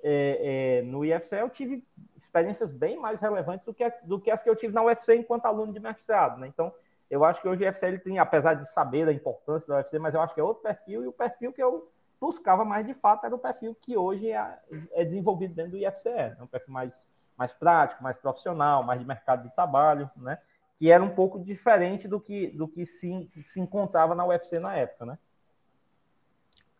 [0.03, 1.85] é, é, no IFCE eu tive
[2.17, 5.45] experiências bem mais relevantes do que, do que as que eu tive na UFC enquanto
[5.45, 6.41] aluno de mestrado.
[6.41, 6.47] Né?
[6.47, 6.73] Então,
[7.11, 9.99] eu acho que hoje o IFCE ele tem, apesar de saber da importância da UFC,
[9.99, 11.91] mas eu acho que é outro perfil, e o perfil que eu
[12.21, 14.59] buscava mais de fato era o perfil que hoje é,
[14.93, 16.09] é desenvolvido dentro do IFCE.
[16.09, 20.39] É um perfil mais, mais prático, mais profissional, mais de mercado de trabalho, né?
[20.77, 24.77] que era um pouco diferente do que, do que se, se encontrava na UFC na
[24.77, 25.07] época.
[25.07, 25.19] Né?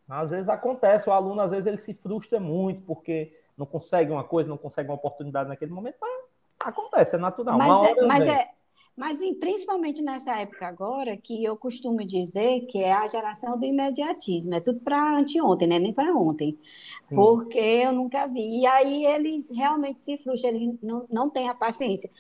[0.09, 4.25] Às vezes acontece, o aluno às vezes ele se frustra muito porque não consegue uma
[4.25, 6.25] coisa, não consegue uma oportunidade naquele momento, mas
[6.65, 7.59] acontece, é natural.
[7.59, 8.51] Mas, é, mas, é,
[8.99, 14.55] mas principalmente nessa época agora, que eu costumo dizer que é a geração do imediatismo,
[14.55, 15.79] é tudo para anteontem, né?
[15.79, 16.59] nem para ontem,
[17.07, 17.15] Sim.
[17.15, 18.61] porque eu nunca vi.
[18.61, 22.11] E aí eles realmente se frustram, eles não, não têm a paciência.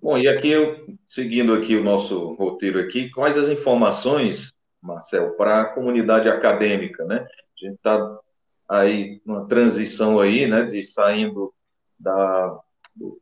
[0.00, 5.62] Bom, e aqui eu, seguindo aqui o nosso roteiro aqui, quais as informações Marcel, para
[5.62, 7.26] a comunidade acadêmica, né?
[7.26, 8.18] A gente está
[8.68, 11.52] aí numa transição aí, né, de saindo
[11.98, 12.60] da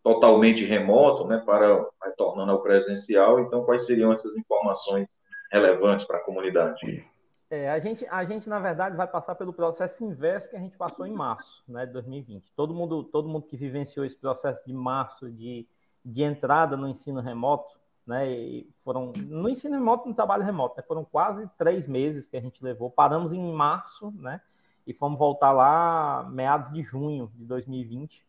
[0.03, 3.41] totalmente remoto, né, para retornando ao presencial.
[3.41, 5.09] Então, quais seriam essas informações
[5.51, 7.05] relevantes para a comunidade?
[7.49, 10.77] É, a gente, a gente na verdade vai passar pelo processo inverso que a gente
[10.77, 12.53] passou em março, né, de 2020.
[12.55, 15.67] Todo mundo, todo mundo que vivenciou esse processo de março de,
[16.05, 18.31] de entrada no ensino remoto né?
[18.31, 20.85] E foram no ensino remoto, no trabalho remoto, né?
[20.87, 22.91] foram quase três meses que a gente levou.
[22.91, 24.41] Paramos em março, né?
[24.87, 28.25] E fomos voltar lá meados de junho de 2020,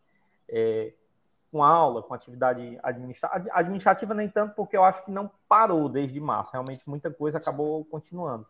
[0.49, 0.93] é,
[1.51, 4.13] com aula, com atividade administrativa.
[4.13, 6.51] Nem tanto, porque eu acho que não parou desde março.
[6.51, 8.45] Realmente muita coisa acabou continuando.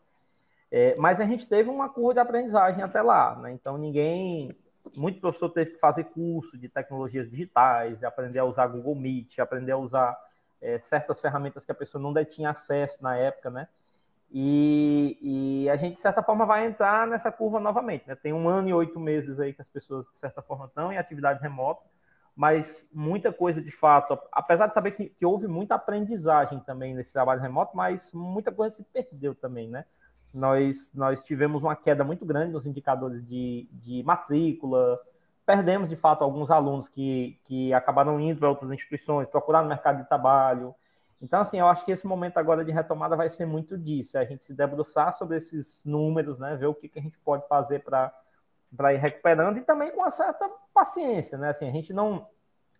[0.71, 3.51] É, mas a gente teve uma curva de aprendizagem até lá, né?
[3.53, 4.49] Então ninguém,
[4.95, 9.71] muito professor teve que fazer curso de tecnologias digitais, aprender a usar Google Meet, aprender
[9.71, 10.17] a usar
[10.61, 13.67] é, certas ferramentas que a pessoa não tinha acesso na época, né?
[14.29, 18.07] E, e, a gente, de certa forma, vai entrar nessa curva novamente.
[18.07, 18.15] Né?
[18.15, 20.97] Tem um ano e oito meses aí que as pessoas, de certa forma, estão em
[20.97, 21.81] atividade remota,
[22.37, 27.11] mas muita coisa, de fato, apesar de saber que, que houve muita aprendizagem também nesse
[27.11, 29.85] trabalho remoto, mas muita coisa se perdeu também, né?
[30.31, 34.99] Nós, nós tivemos uma queda muito grande nos indicadores de, de matrícula,
[35.47, 40.03] perdemos, de fato, alguns alunos que, que acabaram indo para outras instituições, procurando no mercado
[40.03, 40.75] de trabalho.
[41.19, 44.21] Então, assim, eu acho que esse momento agora de retomada vai ser muito disso, é
[44.21, 47.47] a gente se debruçar sobre esses números, né, ver o que, que a gente pode
[47.47, 48.13] fazer para
[48.93, 52.27] ir recuperando e também com uma certa paciência, né, assim, a gente não,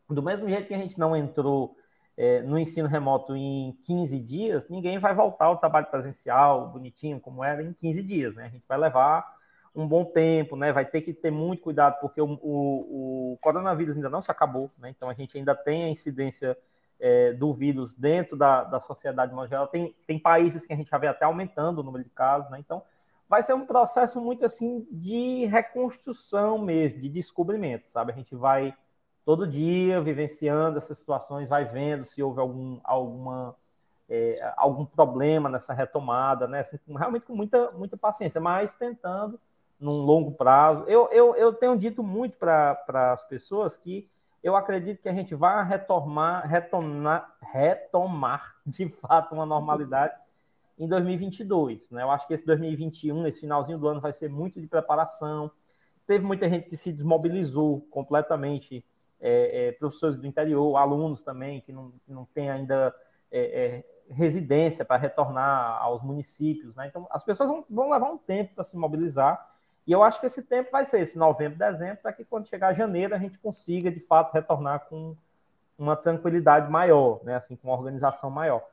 [0.10, 1.76] do mesmo jeito que a gente não entrou
[2.15, 7.43] é, no ensino remoto em 15 dias, ninguém vai voltar ao trabalho presencial, bonitinho, como
[7.43, 9.38] era, em 15 dias, né, a gente vai levar
[9.78, 10.73] um bom tempo, né?
[10.73, 14.71] Vai ter que ter muito cuidado, porque o, o, o coronavírus ainda não se acabou,
[14.80, 14.89] né?
[14.89, 16.58] Então a gente ainda tem a incidência
[17.00, 19.67] é, do vírus dentro da, da sociedade mundial.
[19.67, 22.58] Tem, tem países que a gente já vê até aumentando o número de casos, né?
[22.60, 22.82] Então
[23.29, 28.11] vai ser um processo muito assim de reconstrução mesmo, de descobrimento, sabe?
[28.11, 28.73] A gente vai
[29.25, 33.55] todo dia vivenciando essas situações, vai vendo se houve algum, alguma,
[34.09, 36.61] é, algum problema nessa retomada, né?
[36.61, 39.39] Assim, realmente com muita, muita paciência, mas tentando
[39.79, 40.85] num longo prazo.
[40.87, 44.09] Eu, eu, eu tenho dito muito para as pessoas que
[44.41, 50.13] eu acredito que a gente vai retomar, retomar, retomar de fato uma normalidade
[50.77, 51.89] em 2022.
[51.91, 52.03] Né?
[52.03, 55.51] Eu acho que esse 2021, esse finalzinho do ano, vai ser muito de preparação.
[56.05, 58.85] Teve muita gente que se desmobilizou completamente,
[59.19, 62.95] é, é, professores do interior, alunos também, que não, não tem ainda
[63.29, 66.75] é, é residência para retornar aos municípios.
[66.75, 66.87] Né?
[66.87, 69.53] Então, as pessoas vão, vão levar um tempo para se mobilizar.
[69.85, 72.73] E eu acho que esse tempo vai ser esse novembro, dezembro, para que quando chegar
[72.73, 75.15] janeiro a gente consiga, de fato, retornar com
[75.77, 77.35] uma tranquilidade maior, né?
[77.35, 78.63] assim, com uma organização maior.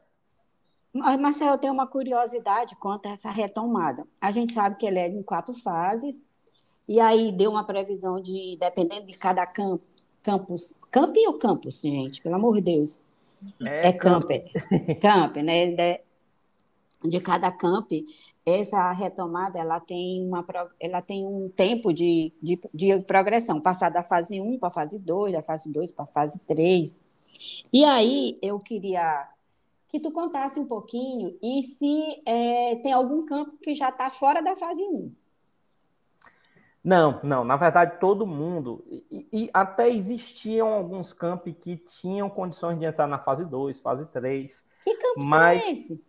[0.94, 4.06] Marcelo, eu tenho uma curiosidade quanto a essa retomada.
[4.20, 6.24] A gente sabe que ele é em quatro fases,
[6.88, 9.86] e aí deu uma previsão de, dependendo de cada campo,
[10.22, 13.00] campus, camp ou campus, gente, pelo amor de Deus.
[13.62, 14.30] É, é camp,
[15.00, 15.72] camp, né?
[15.72, 16.00] De,
[17.04, 17.90] de cada camp,
[18.46, 20.44] essa retomada ela tem, uma,
[20.80, 24.98] ela tem um tempo de, de, de progressão, passar da fase 1 para a fase
[24.98, 26.98] 2, da fase 2 para a fase 3.
[27.72, 29.28] E aí eu queria
[29.94, 34.42] que tu contasse um pouquinho e se é, tem algum campo que já está fora
[34.42, 35.14] da fase 1.
[36.82, 37.44] Não, não.
[37.44, 38.84] Na verdade, todo mundo.
[38.90, 44.04] E, e, até existiam alguns campos que tinham condições de entrar na fase 2, fase
[44.06, 44.64] 3.
[44.82, 45.62] Que campo mas...
[45.62, 46.04] é esse?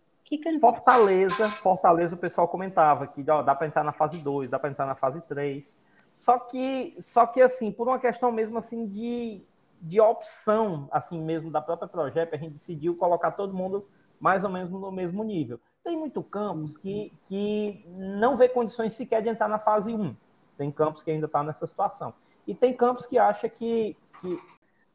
[0.59, 4.71] Fortaleza, Fortaleza, o pessoal comentava que ó, dá para entrar na fase 2, dá para
[4.71, 5.77] entrar na fase 3.
[6.11, 9.43] Só que, só que assim, por uma questão mesmo assim de
[9.81, 13.87] de opção, assim mesmo, da própria projeto, a gente decidiu colocar todo mundo
[14.19, 15.59] mais ou menos no mesmo nível.
[15.83, 20.15] Tem muito campos que, que não vê condições sequer de entrar na fase 1.
[20.57, 22.13] Tem campos que ainda está nessa situação.
[22.47, 24.39] E tem campos que acha que, que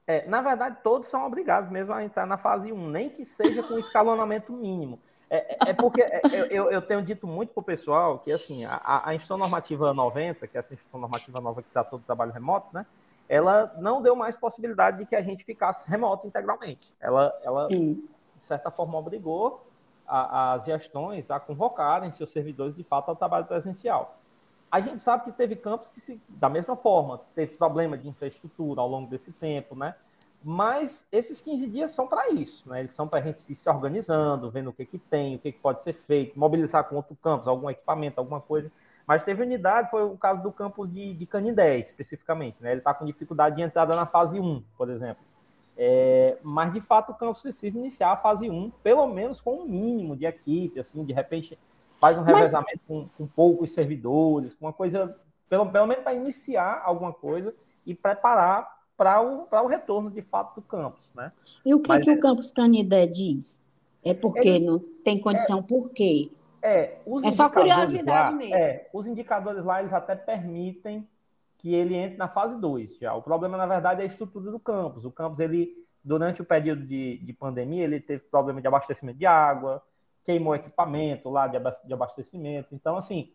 [0.07, 3.63] é, na verdade, todos são obrigados mesmo a entrar na fase 1, nem que seja
[3.63, 4.99] com escalonamento mínimo.
[5.31, 8.65] É, é, é porque é, eu, eu, tenho dito muito para o pessoal que assim,
[8.65, 12.33] a, a instituição normativa 90, que é essa instituição normativa nova que trata todo trabalho
[12.33, 12.85] remoto, né?
[13.31, 16.93] Ela não deu mais possibilidade de que a gente ficasse remoto integralmente.
[17.01, 18.03] Ela, ela de
[18.39, 19.65] certa forma, obrigou
[20.05, 24.19] a, as gestões a convocarem seus servidores, de fato, ao trabalho presencial.
[24.69, 28.81] A gente sabe que teve campos que, se, da mesma forma, teve problema de infraestrutura
[28.81, 29.95] ao longo desse tempo, né?
[30.43, 32.81] Mas esses 15 dias são para isso, né?
[32.81, 35.53] Eles são para a gente ir se organizando, vendo o que, que tem, o que,
[35.53, 38.73] que pode ser feito, mobilizar com outro campus, algum equipamento, alguma coisa
[39.11, 42.59] mas teve unidade, foi o caso do campo de, de Canindé, especificamente.
[42.61, 42.71] Né?
[42.71, 45.25] Ele está com dificuldade de entrada na fase 1, por exemplo.
[45.77, 49.65] É, mas, de fato, o campus precisa iniciar a fase 1, pelo menos com um
[49.65, 51.59] mínimo de equipe, assim, de repente
[51.99, 53.09] faz um revezamento mas...
[53.09, 55.19] com, com, poucos servidores, com uma coisa,
[55.49, 57.53] pelo, pelo menos para iniciar alguma coisa
[57.85, 61.13] e preparar para o, o retorno, de fato, do campus.
[61.17, 61.33] Né?
[61.67, 63.61] E o que, mas, que o campus Canindé diz?
[64.05, 66.31] É porque ele, não tem condição, é, por quê?
[66.63, 68.55] É, os é só curiosidade lá, mesmo.
[68.55, 71.09] É, os indicadores lá, eles até permitem
[71.57, 73.15] que ele entre na fase 2 já.
[73.15, 75.05] O problema, na verdade, é a estrutura do campus.
[75.05, 79.27] O campus, ele, durante o período de, de pandemia, ele teve problema de abastecimento de
[79.27, 79.83] água,
[80.25, 82.75] queimou equipamento lá de abastecimento.
[82.75, 83.33] Então, assim,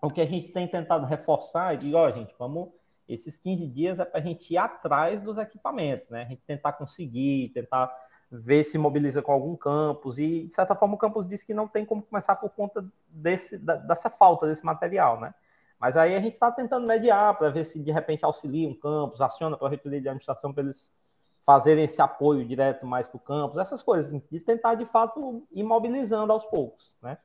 [0.00, 2.70] o que a gente tem tentado reforçar é de, ó, gente, vamos.
[3.08, 6.22] Esses 15 dias é para a gente ir atrás dos equipamentos, né?
[6.22, 7.94] A gente tentar conseguir, tentar
[8.30, 11.68] ver se mobiliza com algum campus, e de certa forma o campus disse que não
[11.68, 15.34] tem como começar por conta desse, dessa falta desse material, né?
[15.78, 19.20] Mas aí a gente está tentando mediar para ver se de repente auxilia um campus,
[19.20, 20.94] aciona para a reitoria de administração para eles
[21.42, 25.46] fazerem esse apoio direto mais para o campus, essas coisas, assim, de tentar de fato
[25.52, 27.18] ir mobilizando aos poucos, né?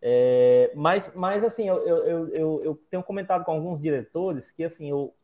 [0.00, 4.90] É, mas, mas assim, eu, eu, eu, eu tenho comentado com alguns diretores que assim,
[4.90, 5.14] eu,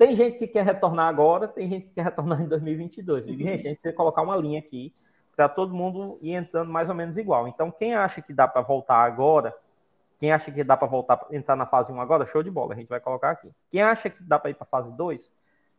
[0.00, 3.26] tem gente que quer retornar agora, tem gente que quer retornar em 2022.
[3.26, 4.94] E, gente, a gente tem que colocar uma linha aqui
[5.36, 7.46] para todo mundo ir entrando mais ou menos igual.
[7.46, 9.54] Então, quem acha que dá para voltar agora,
[10.18, 12.76] quem acha que dá para voltar entrar na fase 1 agora, show de bola, a
[12.78, 13.50] gente vai colocar aqui.
[13.68, 15.34] Quem acha que dá para ir para a fase 2,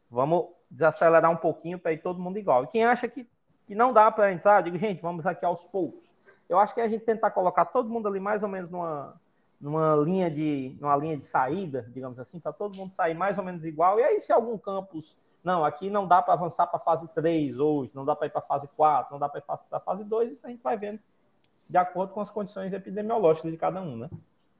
[0.07, 2.65] vamos desacelerar um pouquinho para ir todo mundo igual.
[2.65, 3.27] E quem acha que,
[3.65, 6.07] que não dá para entrar, digo, gente, vamos aqui aos poucos.
[6.47, 9.19] Eu acho que a gente tentar colocar todo mundo ali mais ou menos numa,
[9.61, 13.43] numa linha de, numa linha de saída, digamos assim, para todo mundo sair mais ou
[13.43, 13.99] menos igual.
[13.99, 17.59] E aí, se algum campus, não, aqui não dá para avançar para a fase 3
[17.59, 19.79] hoje, não dá para ir para a fase 4, não dá para ir para a
[19.79, 20.99] fase 2, isso a gente vai vendo
[21.69, 24.09] de acordo com as condições epidemiológicas de cada um, né?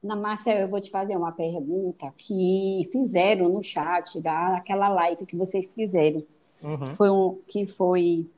[0.02, 5.36] Na Márcia, eu vou te fazer uma pergunta que fizeram no chat daquela live que
[5.36, 6.24] vocês fizeram.
[6.62, 6.86] Uhum.
[6.86, 8.28] Foi um, que foi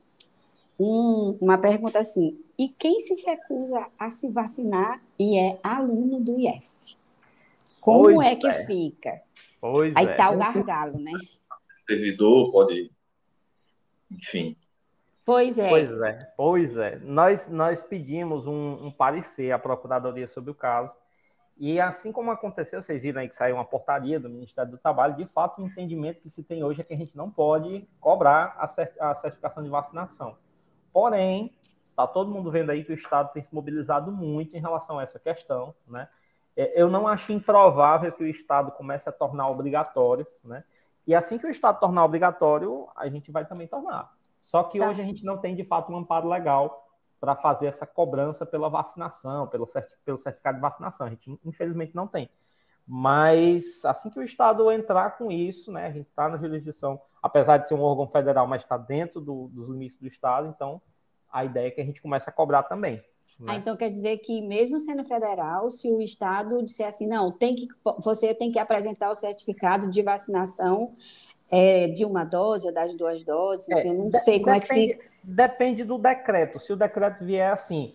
[0.78, 6.38] um, uma pergunta assim: e quem se recusa a se vacinar e é aluno do
[6.38, 6.96] IF?
[7.80, 8.66] Como pois é que é.
[8.66, 9.22] fica?
[9.60, 10.14] Pois Aí é.
[10.14, 11.12] tá o gargalo, né?
[11.86, 12.90] Servidor pode,
[14.10, 14.56] enfim.
[15.24, 15.68] Pois é.
[15.68, 16.98] Pois é, pois é.
[17.02, 20.98] Nós, nós pedimos um, um parecer à Procuradoria sobre o caso
[21.56, 25.16] E assim como aconteceu, vocês viram aí que saiu uma portaria do Ministério do Trabalho,
[25.16, 28.54] de fato, o entendimento que se tem hoje é que a gente não pode cobrar
[28.58, 30.36] a certificação de vacinação.
[30.94, 31.52] Porém,
[31.84, 35.02] está todo mundo vendo aí que o Estado tem se mobilizado muito em relação a
[35.02, 36.08] essa questão, né?
[36.56, 40.62] É, eu não acho improvável que o Estado comece a tornar obrigatório, né?
[41.04, 44.12] E assim que o Estado tornar obrigatório, a gente vai também tornar.
[44.40, 44.88] Só que tá.
[44.88, 46.86] hoje a gente não tem, de fato, um amparo legal
[47.20, 49.66] para fazer essa cobrança pela vacinação, pelo,
[50.04, 51.06] pelo certificado de vacinação.
[51.06, 52.30] A gente, infelizmente, não tem.
[52.86, 57.56] Mas assim que o Estado entrar com isso, né, a gente está na jurisdição, apesar
[57.56, 60.80] de ser um órgão federal, mas está dentro do, dos limites do Estado, então
[61.32, 63.02] a ideia é que a gente comece a cobrar também.
[63.40, 63.52] Né?
[63.52, 67.56] Ah, então quer dizer que mesmo sendo federal, se o Estado disser assim, não, tem
[67.56, 67.68] que,
[67.98, 70.94] você tem que apresentar o certificado de vacinação
[71.50, 74.94] é, de uma dose ou das duas doses, é, eu não sei como depende, é
[74.94, 76.58] que fica depende do decreto.
[76.58, 77.94] Se o decreto vier assim,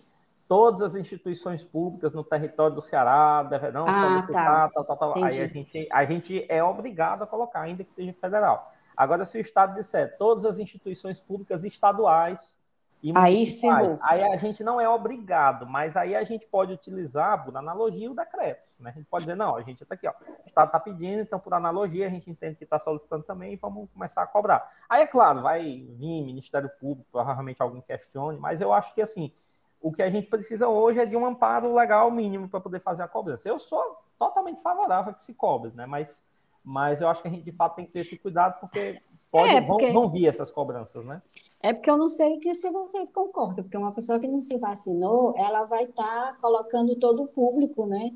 [0.50, 4.70] todas as instituições públicas no território do Ceará deverão ah, solicitar, tá.
[4.74, 5.24] tal, tal, tal.
[5.24, 8.74] Aí a gente, a gente é obrigado a colocar, ainda que seja federal.
[8.96, 12.58] Agora, se o Estado disser todas as instituições públicas estaduais
[13.00, 13.96] e aí, ferrou.
[14.02, 18.14] aí a gente não é obrigado, mas aí a gente pode utilizar, por analogia, o
[18.14, 18.68] decreto.
[18.76, 18.90] Né?
[18.90, 21.38] A gente pode dizer, não, a gente está aqui, ó, o Estado está pedindo, então,
[21.38, 24.68] por analogia, a gente entende que está solicitando também e vamos começar a cobrar.
[24.88, 29.32] Aí, é claro, vai vir Ministério Público, provavelmente alguém questione, mas eu acho que, assim,
[29.80, 33.02] o que a gente precisa hoje é de um amparo legal mínimo para poder fazer
[33.02, 33.48] a cobrança.
[33.48, 33.82] Eu sou
[34.18, 35.86] totalmente favorável a que se cobre, né?
[35.86, 36.24] mas,
[36.62, 39.54] mas eu acho que a gente, de fato, tem que ter esse cuidado, porque Pode,
[39.54, 39.86] é, porque...
[39.92, 41.22] vão, vão vir essas cobranças, né?
[41.62, 45.34] É porque eu não sei se vocês concordam, porque uma pessoa que não se vacinou,
[45.36, 48.12] ela vai estar tá colocando todo o público, né?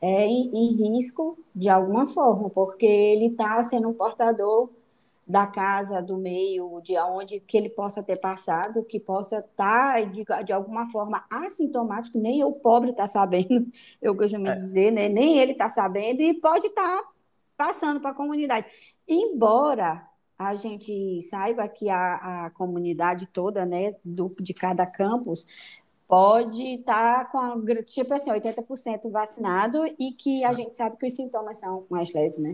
[0.00, 4.68] É, em, em risco de alguma forma, porque ele está sendo um portador
[5.26, 10.00] da casa, do meio, de onde que ele possa ter passado, que possa estar, tá,
[10.00, 13.66] de, de alguma forma, assintomático, nem o pobre está sabendo,
[14.02, 14.54] eu costumo é.
[14.54, 15.08] dizer, né?
[15.08, 17.12] nem ele está sabendo, e pode estar tá
[17.56, 18.66] passando para a comunidade.
[19.06, 20.06] Embora
[20.38, 25.46] a gente saiba que a, a comunidade toda, né, do, de cada campus,
[26.08, 30.54] pode estar tá com, a, tipo assim, 80% vacinado e que a ah.
[30.54, 32.50] gente sabe que os sintomas são mais leves, né?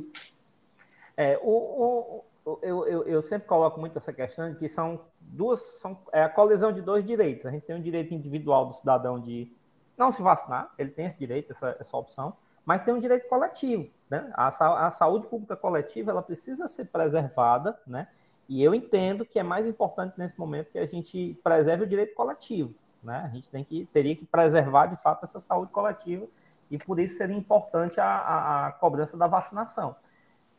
[1.16, 2.24] É, o, o,
[2.62, 6.28] eu, eu, eu sempre coloco muito essa questão de que são duas, são, é a
[6.28, 7.44] colisão de dois direitos.
[7.46, 9.52] A gente tem o direito individual do cidadão de
[9.96, 13.88] não se vacinar, ele tem esse direito, essa, essa opção, mas tem um direito coletivo.
[14.08, 14.30] Né?
[14.34, 18.06] A, a, saúde pública coletiva ela precisa ser preservada, né?
[18.48, 22.14] e eu entendo que é mais importante nesse momento que a gente preserve o direito
[22.14, 22.72] coletivo.
[23.02, 23.22] Né?
[23.24, 26.26] A gente tem que, teria que preservar, de fato, essa saúde coletiva,
[26.70, 29.96] e por isso seria importante a, a, a cobrança da vacinação.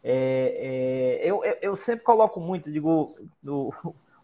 [0.04, 3.74] É, é, eu, eu, sempre coloco muito, digo, do,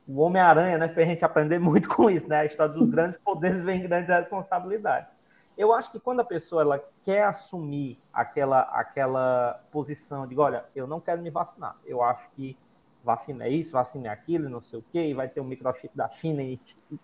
[0.08, 2.40] o Homem-Aranha né, fez a gente aprender muito com isso, né?
[2.40, 5.18] A história dos grandes poderes vem grandes responsabilidades.
[5.58, 10.86] Eu acho que quando a pessoa ela quer assumir aquela, aquela posição de, olha, eu
[10.86, 12.58] não quero me vacinar, eu acho que
[13.04, 15.96] vacina é isso, vacina é aquilo, não sei o quê, e vai ter um microchip
[15.96, 16.60] da China e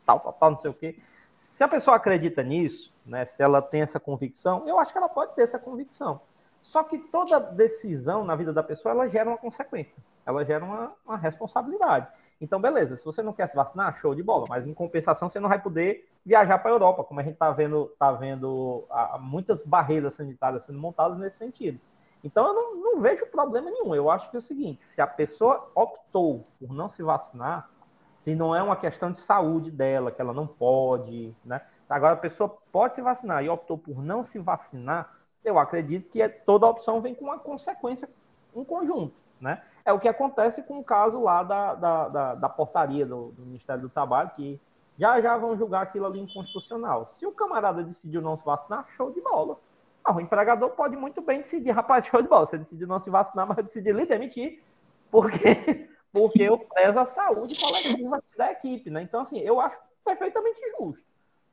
[0.05, 0.97] tal, tal, tal, não sei o quê.
[1.29, 5.07] Se a pessoa acredita nisso, né, se ela tem essa convicção, eu acho que ela
[5.07, 6.19] pode ter essa convicção.
[6.61, 10.93] Só que toda decisão na vida da pessoa, ela gera uma consequência, ela gera uma,
[11.05, 12.07] uma responsabilidade.
[12.39, 15.39] Então, beleza, se você não quer se vacinar, show de bola, mas em compensação você
[15.39, 18.83] não vai poder viajar para a Europa, como a gente está vendo, tá vendo
[19.19, 21.79] muitas barreiras sanitárias sendo montadas nesse sentido.
[22.23, 23.95] Então, eu não, não vejo problema nenhum.
[23.95, 27.69] Eu acho que é o seguinte: se a pessoa optou por não se vacinar,
[28.09, 31.61] se não é uma questão de saúde dela, que ela não pode, né?
[31.89, 36.21] Agora, a pessoa pode se vacinar e optou por não se vacinar, eu acredito que
[36.21, 38.09] é, toda opção vem com uma consequência
[38.55, 39.61] em conjunto, né?
[39.83, 43.43] É o que acontece com o caso lá da, da, da, da portaria do, do,
[43.43, 44.59] Ministério do Trabalho, que
[44.97, 47.07] já já vão julgar aquilo ali inconstitucional.
[47.07, 49.57] Se o camarada decidiu não se vacinar, show de bola.
[50.05, 53.09] Não, o empregador pode muito bem decidir, rapaz, show de bola, você decidiu não se
[53.09, 54.61] vacinar, mas decidiu lhe demitir,
[55.09, 59.01] porque, porque eu prezo a saúde coletiva da equipe, né?
[59.01, 61.05] Então, assim, eu acho perfeitamente justo.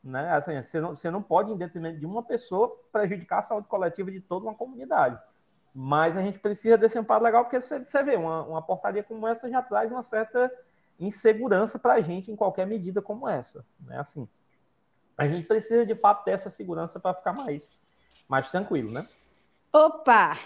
[0.08, 0.32] Né?
[0.32, 4.10] Assim, você, não, você não pode, em detrimento de uma pessoa, prejudicar a saúde coletiva
[4.10, 5.20] de toda uma comunidade.
[5.74, 9.28] Mas a gente precisa desse amparo legal, porque você, você vê, uma, uma portaria como
[9.28, 10.50] essa já traz uma certa
[10.98, 13.64] insegurança para a gente em qualquer medida como essa.
[13.80, 13.98] Né?
[13.98, 14.26] Assim,
[15.16, 17.82] a gente precisa, de fato, ter essa segurança para ficar mais,
[18.26, 19.06] mais tranquilo, né?
[19.70, 20.38] Opa!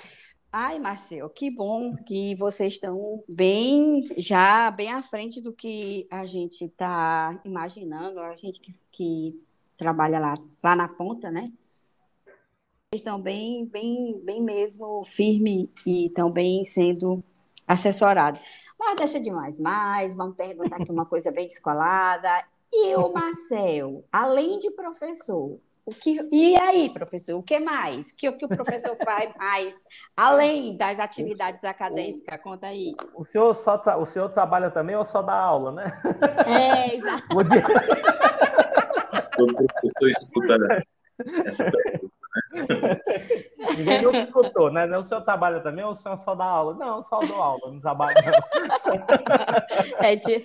[0.51, 6.27] Ai, Marcel, que bom que vocês estão bem, já bem à frente do que a
[6.27, 9.43] gente está imaginando, a gente que, que
[9.83, 11.51] trabalha lá, lá na ponta, né?
[12.95, 17.25] estão bem, bem, bem mesmo firme e estão bem sendo
[17.67, 18.41] assessorados.
[18.79, 22.29] Mas deixa de mais mais, vamos perguntar aqui uma coisa bem descolada.
[22.71, 28.11] E o Marcel, além de professor, O que, e aí, professor, o que mais?
[28.11, 29.75] O que, o que o professor faz mais,
[30.17, 32.41] além das atividades acadêmicas?
[32.41, 32.95] Conta aí.
[33.15, 35.85] O senhor, só o senhor trabalha também ou só dá aula, né?
[36.47, 37.25] É, exato.
[39.45, 40.85] O professor escuta
[41.47, 42.13] essa pergunta.
[43.77, 44.87] Ninguém nunca escutou, né?
[44.97, 46.75] O senhor trabalha também ou o senhor só dá aula?
[46.75, 48.33] Não, só dou aula, não trabalho não.
[50.05, 50.45] É, de...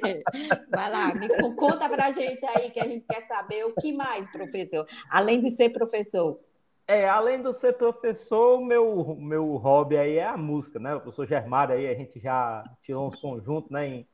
[0.70, 4.30] Vai lá, me conta pra gente aí que a gente quer saber o que mais,
[4.32, 6.40] professor, além de ser professor.
[6.88, 10.96] É, além de ser professor, meu meu hobby aí é a música, né?
[10.96, 13.88] O professor Germário aí, a gente já tirou um som junto, né?
[13.88, 14.08] Em,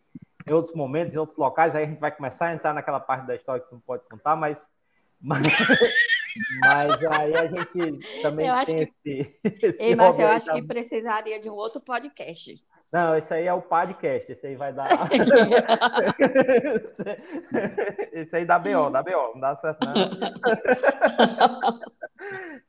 [0.47, 3.25] em outros momentos, em outros locais, aí a gente vai começar a entrar naquela parte
[3.25, 4.71] da história que não pode contar, mas,
[5.19, 5.41] mas
[6.59, 8.93] mas aí a gente também eu tem que...
[9.09, 9.81] esse, esse.
[9.81, 12.55] Ei, mas eu acho que precisaria de um outro podcast.
[12.91, 14.87] Não, esse aí é o podcast, esse aí vai dar.
[18.13, 19.95] esse aí dá BO, dá BO, não dá certo, não.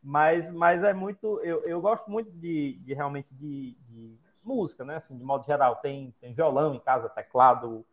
[0.03, 1.39] mas, mas é muito.
[1.41, 4.97] Eu, eu gosto muito de, de realmente de, de, música, né?
[4.97, 5.77] Assim, de modo geral.
[5.77, 7.85] Tem, tem violão em casa, teclado,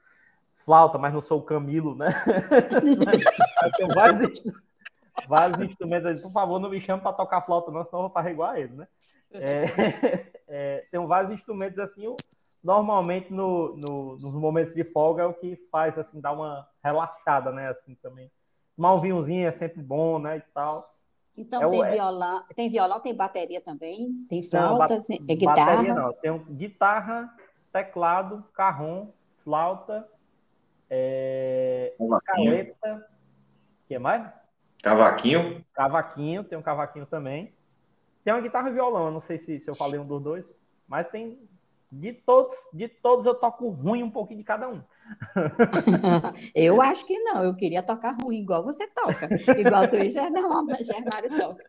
[0.53, 2.07] flauta, mas não sou o Camilo, né?
[3.77, 4.43] Tem vários
[5.27, 6.21] vários instrumentos.
[6.21, 8.59] Por favor, não me chame para tocar flauta, não, senão eu vou fazer igual a
[8.59, 8.87] ele, né?
[9.33, 9.63] É,
[10.47, 12.03] é, tem vários instrumentos assim,
[12.63, 17.51] normalmente no, no, nos momentos de folga é o que faz assim dar uma relaxada,
[17.51, 17.69] né?
[17.69, 18.31] Assim também.
[18.75, 20.37] Tomar um vinhozinho é sempre bom, né?
[20.37, 20.89] E tal.
[21.37, 21.91] Então é tem, o...
[21.91, 25.75] violão, tem violão, tem bateria também, tem flauta, não, tem, guitarra.
[25.75, 27.33] Bateria não, tem um, guitarra,
[27.71, 29.07] teclado, carrom,
[29.43, 30.07] flauta,
[30.89, 33.09] é, escaleta,
[33.83, 34.29] o que mais?
[34.83, 35.63] Cavaquinho?
[35.73, 37.53] Cavaquinho, tem um cavaquinho também.
[38.23, 40.57] Tem uma guitarra e violão, eu não sei se, se eu falei um dos dois,
[40.87, 41.39] mas tem
[41.91, 44.81] de todos, de todos eu toco ruim um pouquinho de cada um.
[46.55, 49.29] eu acho que não, eu queria tocar ruim, igual você toca.
[49.57, 49.97] Igual tu
[50.67, 51.63] mas Germário toca.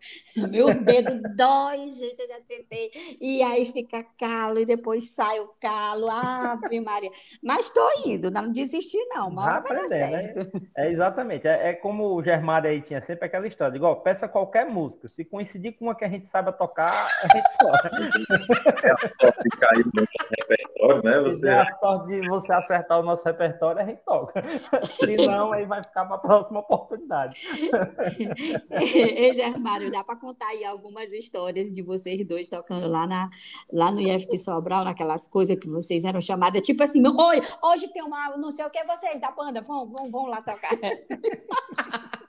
[0.49, 2.91] Meu dedo dói, gente, eu já tentei.
[3.21, 6.09] E aí fica calo, e depois sai o calo.
[6.09, 7.11] Ave Maria.
[7.43, 9.29] Mas estou indo, não desisti, não.
[9.29, 9.89] Uma hora vai dar né?
[9.89, 10.39] certo.
[10.39, 10.61] Né?
[10.77, 11.47] É exatamente.
[11.47, 13.77] É, é, como o Germário aí tinha sempre aquela história.
[13.77, 15.09] Igual, peça qualquer música.
[15.09, 17.91] Se coincidir com uma que a gente saiba tocar, a gente toca.
[18.83, 20.07] É a sorte de cair no
[20.39, 21.21] repertório, né?
[21.21, 21.49] Você...
[21.49, 24.43] É a sorte de você acertar o nosso repertório, a gente toca.
[24.85, 27.37] Se não, aí vai ficar para a próxima oportunidade.
[28.71, 33.31] Ei, Germário, dá para contar aí algumas histórias de vocês dois tocando lá, na,
[33.73, 38.03] lá no IFT Sobral, naquelas coisas que vocês eram chamadas, tipo assim, oi, hoje tem
[38.03, 40.73] uma, não sei o que, vocês da banda, vão, vão, vão lá tocar.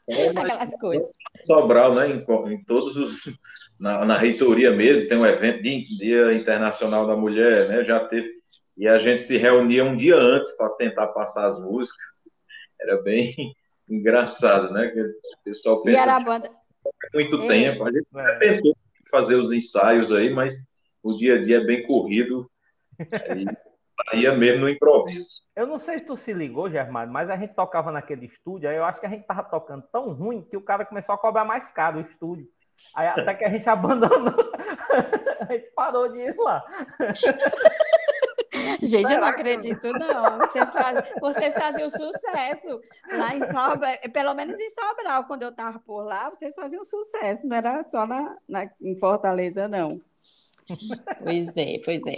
[0.08, 1.10] É, Aquelas coisas.
[1.44, 2.10] Sobral, né?
[2.10, 3.34] Em, em todos os.
[3.80, 7.84] Na, na, reitoria mesmo, tem um evento de Dia Internacional da Mulher, né?
[7.84, 8.43] Já teve
[8.78, 12.06] e a gente se reunia um dia antes para tentar passar as músicas.
[12.82, 13.34] Era bem
[13.90, 14.88] engraçado, né?
[14.90, 15.14] Que o
[15.44, 16.50] pessoal pensa e era a banda...
[17.14, 17.48] muito Ei.
[17.48, 17.86] tempo.
[17.86, 18.38] A gente é.
[18.40, 18.76] tentou
[19.10, 20.56] fazer os ensaios aí, mas
[21.04, 22.50] o dia a dia é bem corrido.
[23.30, 23.46] Aí
[24.10, 25.42] saía mesmo no improviso.
[25.56, 28.76] Eu não sei se tu se ligou, Germano, mas a gente tocava naquele estúdio, aí
[28.76, 31.46] eu acho que a gente tava tocando tão ruim que o cara começou a cobrar
[31.46, 32.48] mais caro o estúdio.
[32.96, 34.52] Aí até que a gente abandonou,
[35.40, 36.64] a gente parou de ir lá.
[38.82, 40.38] Gente, eu não acredito, não.
[40.40, 45.80] Vocês, faz, vocês faziam sucesso lá em Sobral, pelo menos em Sobral, quando eu estava
[45.80, 49.88] por lá, vocês faziam sucesso, não era só na, na, em Fortaleza, não.
[51.24, 52.16] Pois é, pois é.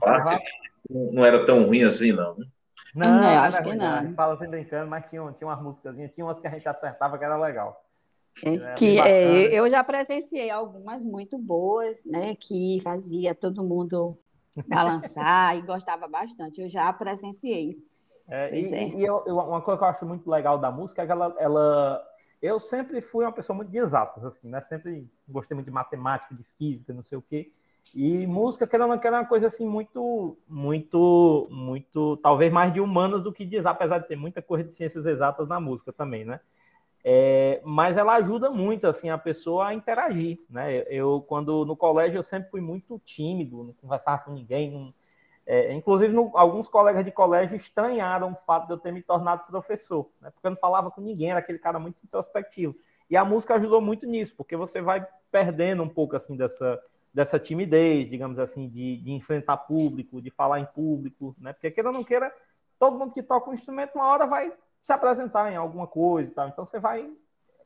[0.00, 0.42] Parte
[0.88, 2.36] não era tão ruim assim, não.
[2.36, 2.46] Né?
[2.94, 4.02] Não, não acho que não.
[4.02, 4.14] não.
[4.14, 7.24] Fala assim brincando, mas tinha, tinha umas músicas, tinha umas que a gente acertava que
[7.24, 7.84] era legal.
[8.42, 12.36] É, que é, eu já presenciei algumas muito boas, né?
[12.36, 14.16] Que fazia todo mundo
[14.66, 16.60] balançar e gostava bastante.
[16.60, 17.76] Eu já presenciei.
[18.28, 18.88] É, e, é.
[18.88, 22.02] e eu, uma coisa que eu acho muito legal da música é que ela, ela,
[22.42, 24.60] eu sempre fui uma pessoa muito de exatas, assim, né?
[24.60, 27.50] Sempre gostei muito de matemática, de física, não sei o quê.
[27.94, 32.72] E música, que era uma, que era uma coisa assim muito, muito, muito, talvez mais
[32.72, 35.58] de humanas do que de exatas, apesar de ter muita coisa de ciências exatas na
[35.58, 36.40] música também, né?
[37.04, 40.82] É, mas ela ajuda muito assim a pessoa a interagir, né?
[40.88, 44.92] Eu quando no colégio eu sempre fui muito tímido, não conversava com ninguém, não,
[45.46, 49.46] é, inclusive no, alguns colegas de colégio estranharam o fato de eu ter me tornado
[49.46, 50.30] professor, né?
[50.30, 52.74] Porque eu não falava com ninguém, era aquele cara muito introspectivo.
[53.08, 56.78] E a música ajudou muito nisso, porque você vai perdendo um pouco assim dessa
[57.12, 61.52] dessa timidez, digamos assim, de, de enfrentar público, de falar em público, né?
[61.52, 62.32] Porque queira ou não queira,
[62.78, 64.52] todo mundo que toca um instrumento uma hora vai
[64.82, 66.48] se apresentar em alguma coisa e tal.
[66.48, 67.10] Então você vai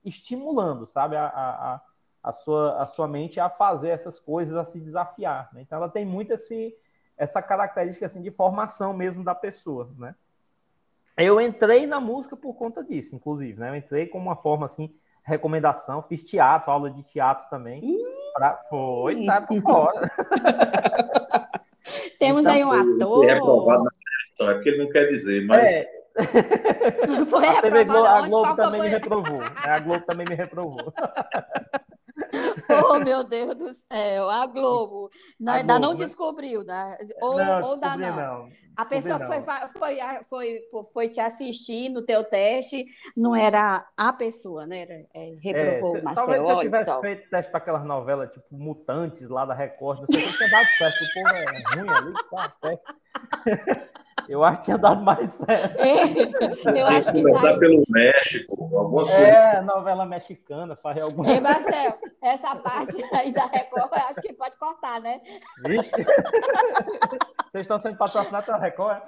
[0.04, 1.80] estimulando, sabe, a, a,
[2.22, 5.48] a, sua, a sua mente a fazer essas coisas, a se desafiar.
[5.52, 5.62] Né?
[5.62, 6.76] Então ela tem muito esse,
[7.16, 10.14] essa característica assim, de formação mesmo da pessoa, né?
[11.16, 13.68] Eu entrei na música por conta disso, inclusive, né?
[13.68, 17.98] Eu entrei como uma forma assim, recomendação, fiz teatro, aula de teatro também.
[18.32, 18.56] Pra...
[18.68, 20.10] Foi, tá por fora.
[22.18, 23.28] Temos então, aí um ator.
[23.28, 25.62] É na questão, é porque ele não quer dizer, mas.
[25.62, 26.01] É.
[27.28, 29.40] Foi a, TV Globo, a Globo também me reprovou.
[29.64, 30.92] A Globo também me reprovou.
[32.68, 35.10] Oh, meu Deus do céu, a Globo.
[35.38, 36.04] Não, a ainda Globo, não né?
[36.04, 36.96] descobriu, né?
[37.20, 38.16] Ou, não, ou dá não.
[38.16, 38.48] não.
[38.74, 39.98] A pessoa que foi, foi,
[40.28, 40.60] foi,
[40.92, 44.80] foi te assistir no teu teste não era a pessoa, né?
[44.80, 46.26] Era, é, reprovou é, Marcelo.
[46.26, 50.06] Talvez se eu tivesse feito teste para aquelas novelas tipo Mutantes lá da Record, não
[50.06, 52.80] sei que tinha dado certo, o povo é ruim ali, sabe?
[54.28, 55.78] Eu acho que tinha dado mais certo.
[55.78, 57.58] É, eu acho que sai...
[57.58, 59.12] pelo México, alguma coisa.
[59.12, 64.32] É, novela mexicana, faz alguma Ei, Marcel, essa parte aí da Record, eu acho que
[64.32, 65.20] pode cortar, né?
[65.66, 65.90] Vixe.
[67.52, 69.02] Vocês estão sendo patrocinados pela Record?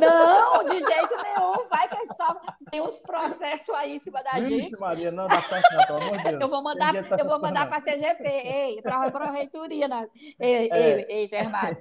[0.00, 1.68] Não, de jeito nenhum.
[1.68, 2.34] Vai que é só
[2.70, 4.80] tem uns processos aí em cima da Vixe, gente.
[4.80, 6.40] Maria, não dá certo, não, pelo amor de Deus.
[6.40, 9.86] Eu vou mandar, tá eu vou mandar para a CGP, ei, para a Prefeitura.
[9.86, 10.08] Né?
[10.40, 10.78] Ei, é.
[10.78, 11.76] ei, ei, Germário.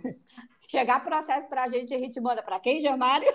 [0.57, 3.33] Se chegar processo para a gente, a gente manda para quem, Germário?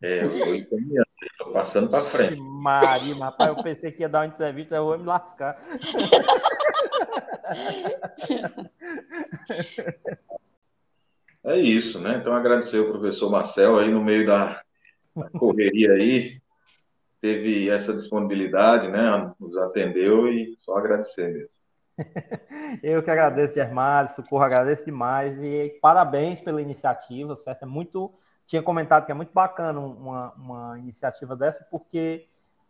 [0.00, 2.40] É, eu estou encaminhando, estou passando para frente.
[2.40, 5.58] Maria, rapaz, eu pensei que ia dar uma entrevista, eu vou me lascar.
[11.48, 12.18] É isso, né?
[12.18, 14.60] Então, agradecer ao professor Marcel aí no meio da,
[15.38, 16.40] correria aí,
[17.22, 19.32] teve essa disponibilidade, né?
[19.40, 21.48] Nos atendeu e só agradecer mesmo.
[22.82, 27.62] Eu que agradeço, Germário, Socorro, agradeço demais e parabéns pela iniciativa, certo?
[27.62, 28.12] É muito,
[28.44, 32.26] tinha comentado que é muito bacana uma, uma iniciativa dessa, porque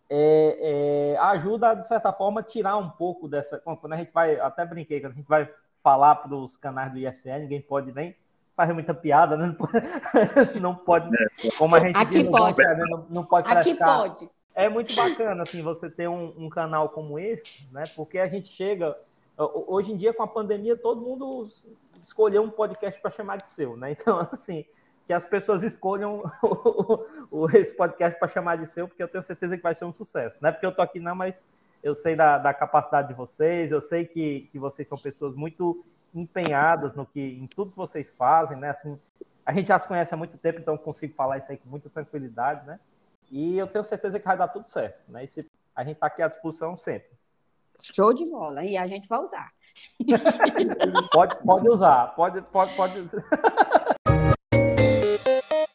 [0.09, 3.59] é, é, ajuda, de certa forma, a tirar um pouco dessa.
[3.59, 5.51] Quando a gente vai, até brinquei, quando a gente vai
[5.83, 8.17] falar para os canais do IFN, ninguém pode nem
[8.59, 9.57] fazer muita piada, né?
[10.61, 11.51] Não pode, é.
[11.57, 12.63] como a gente Aqui diz, pode.
[12.63, 14.29] Não, não, não pode Aqui pode.
[14.55, 17.85] É muito bacana, assim, você ter um, um canal como esse, né?
[17.95, 18.97] Porque a gente chega
[19.39, 21.47] Hoje em dia, com a pandemia, todo mundo
[22.03, 23.93] escolheu um podcast para chamar de seu, né?
[23.93, 24.65] Então, assim,
[25.07, 26.25] que as pessoas escolham
[27.55, 30.39] esse podcast para chamar de seu, porque eu tenho certeza que vai ser um sucesso.
[30.43, 31.49] Não é porque eu tô aqui, não, mas
[31.85, 35.85] eu sei da, da capacidade de vocês, eu sei que, que vocês são pessoas muito
[36.15, 38.71] empenhadas no que, em tudo que vocês fazem, né?
[38.71, 38.99] Assim,
[39.45, 41.89] a gente já se conhece há muito tempo, então consigo falar isso aí com muita
[41.89, 42.79] tranquilidade, né?
[43.31, 45.25] E eu tenho certeza que vai dar tudo certo, né?
[45.25, 47.11] E se, a gente está aqui à disposição sempre.
[47.81, 48.65] Show de bola.
[48.65, 49.53] E a gente vai usar.
[51.13, 52.07] pode, pode usar.
[52.17, 52.95] Pode, pode, pode.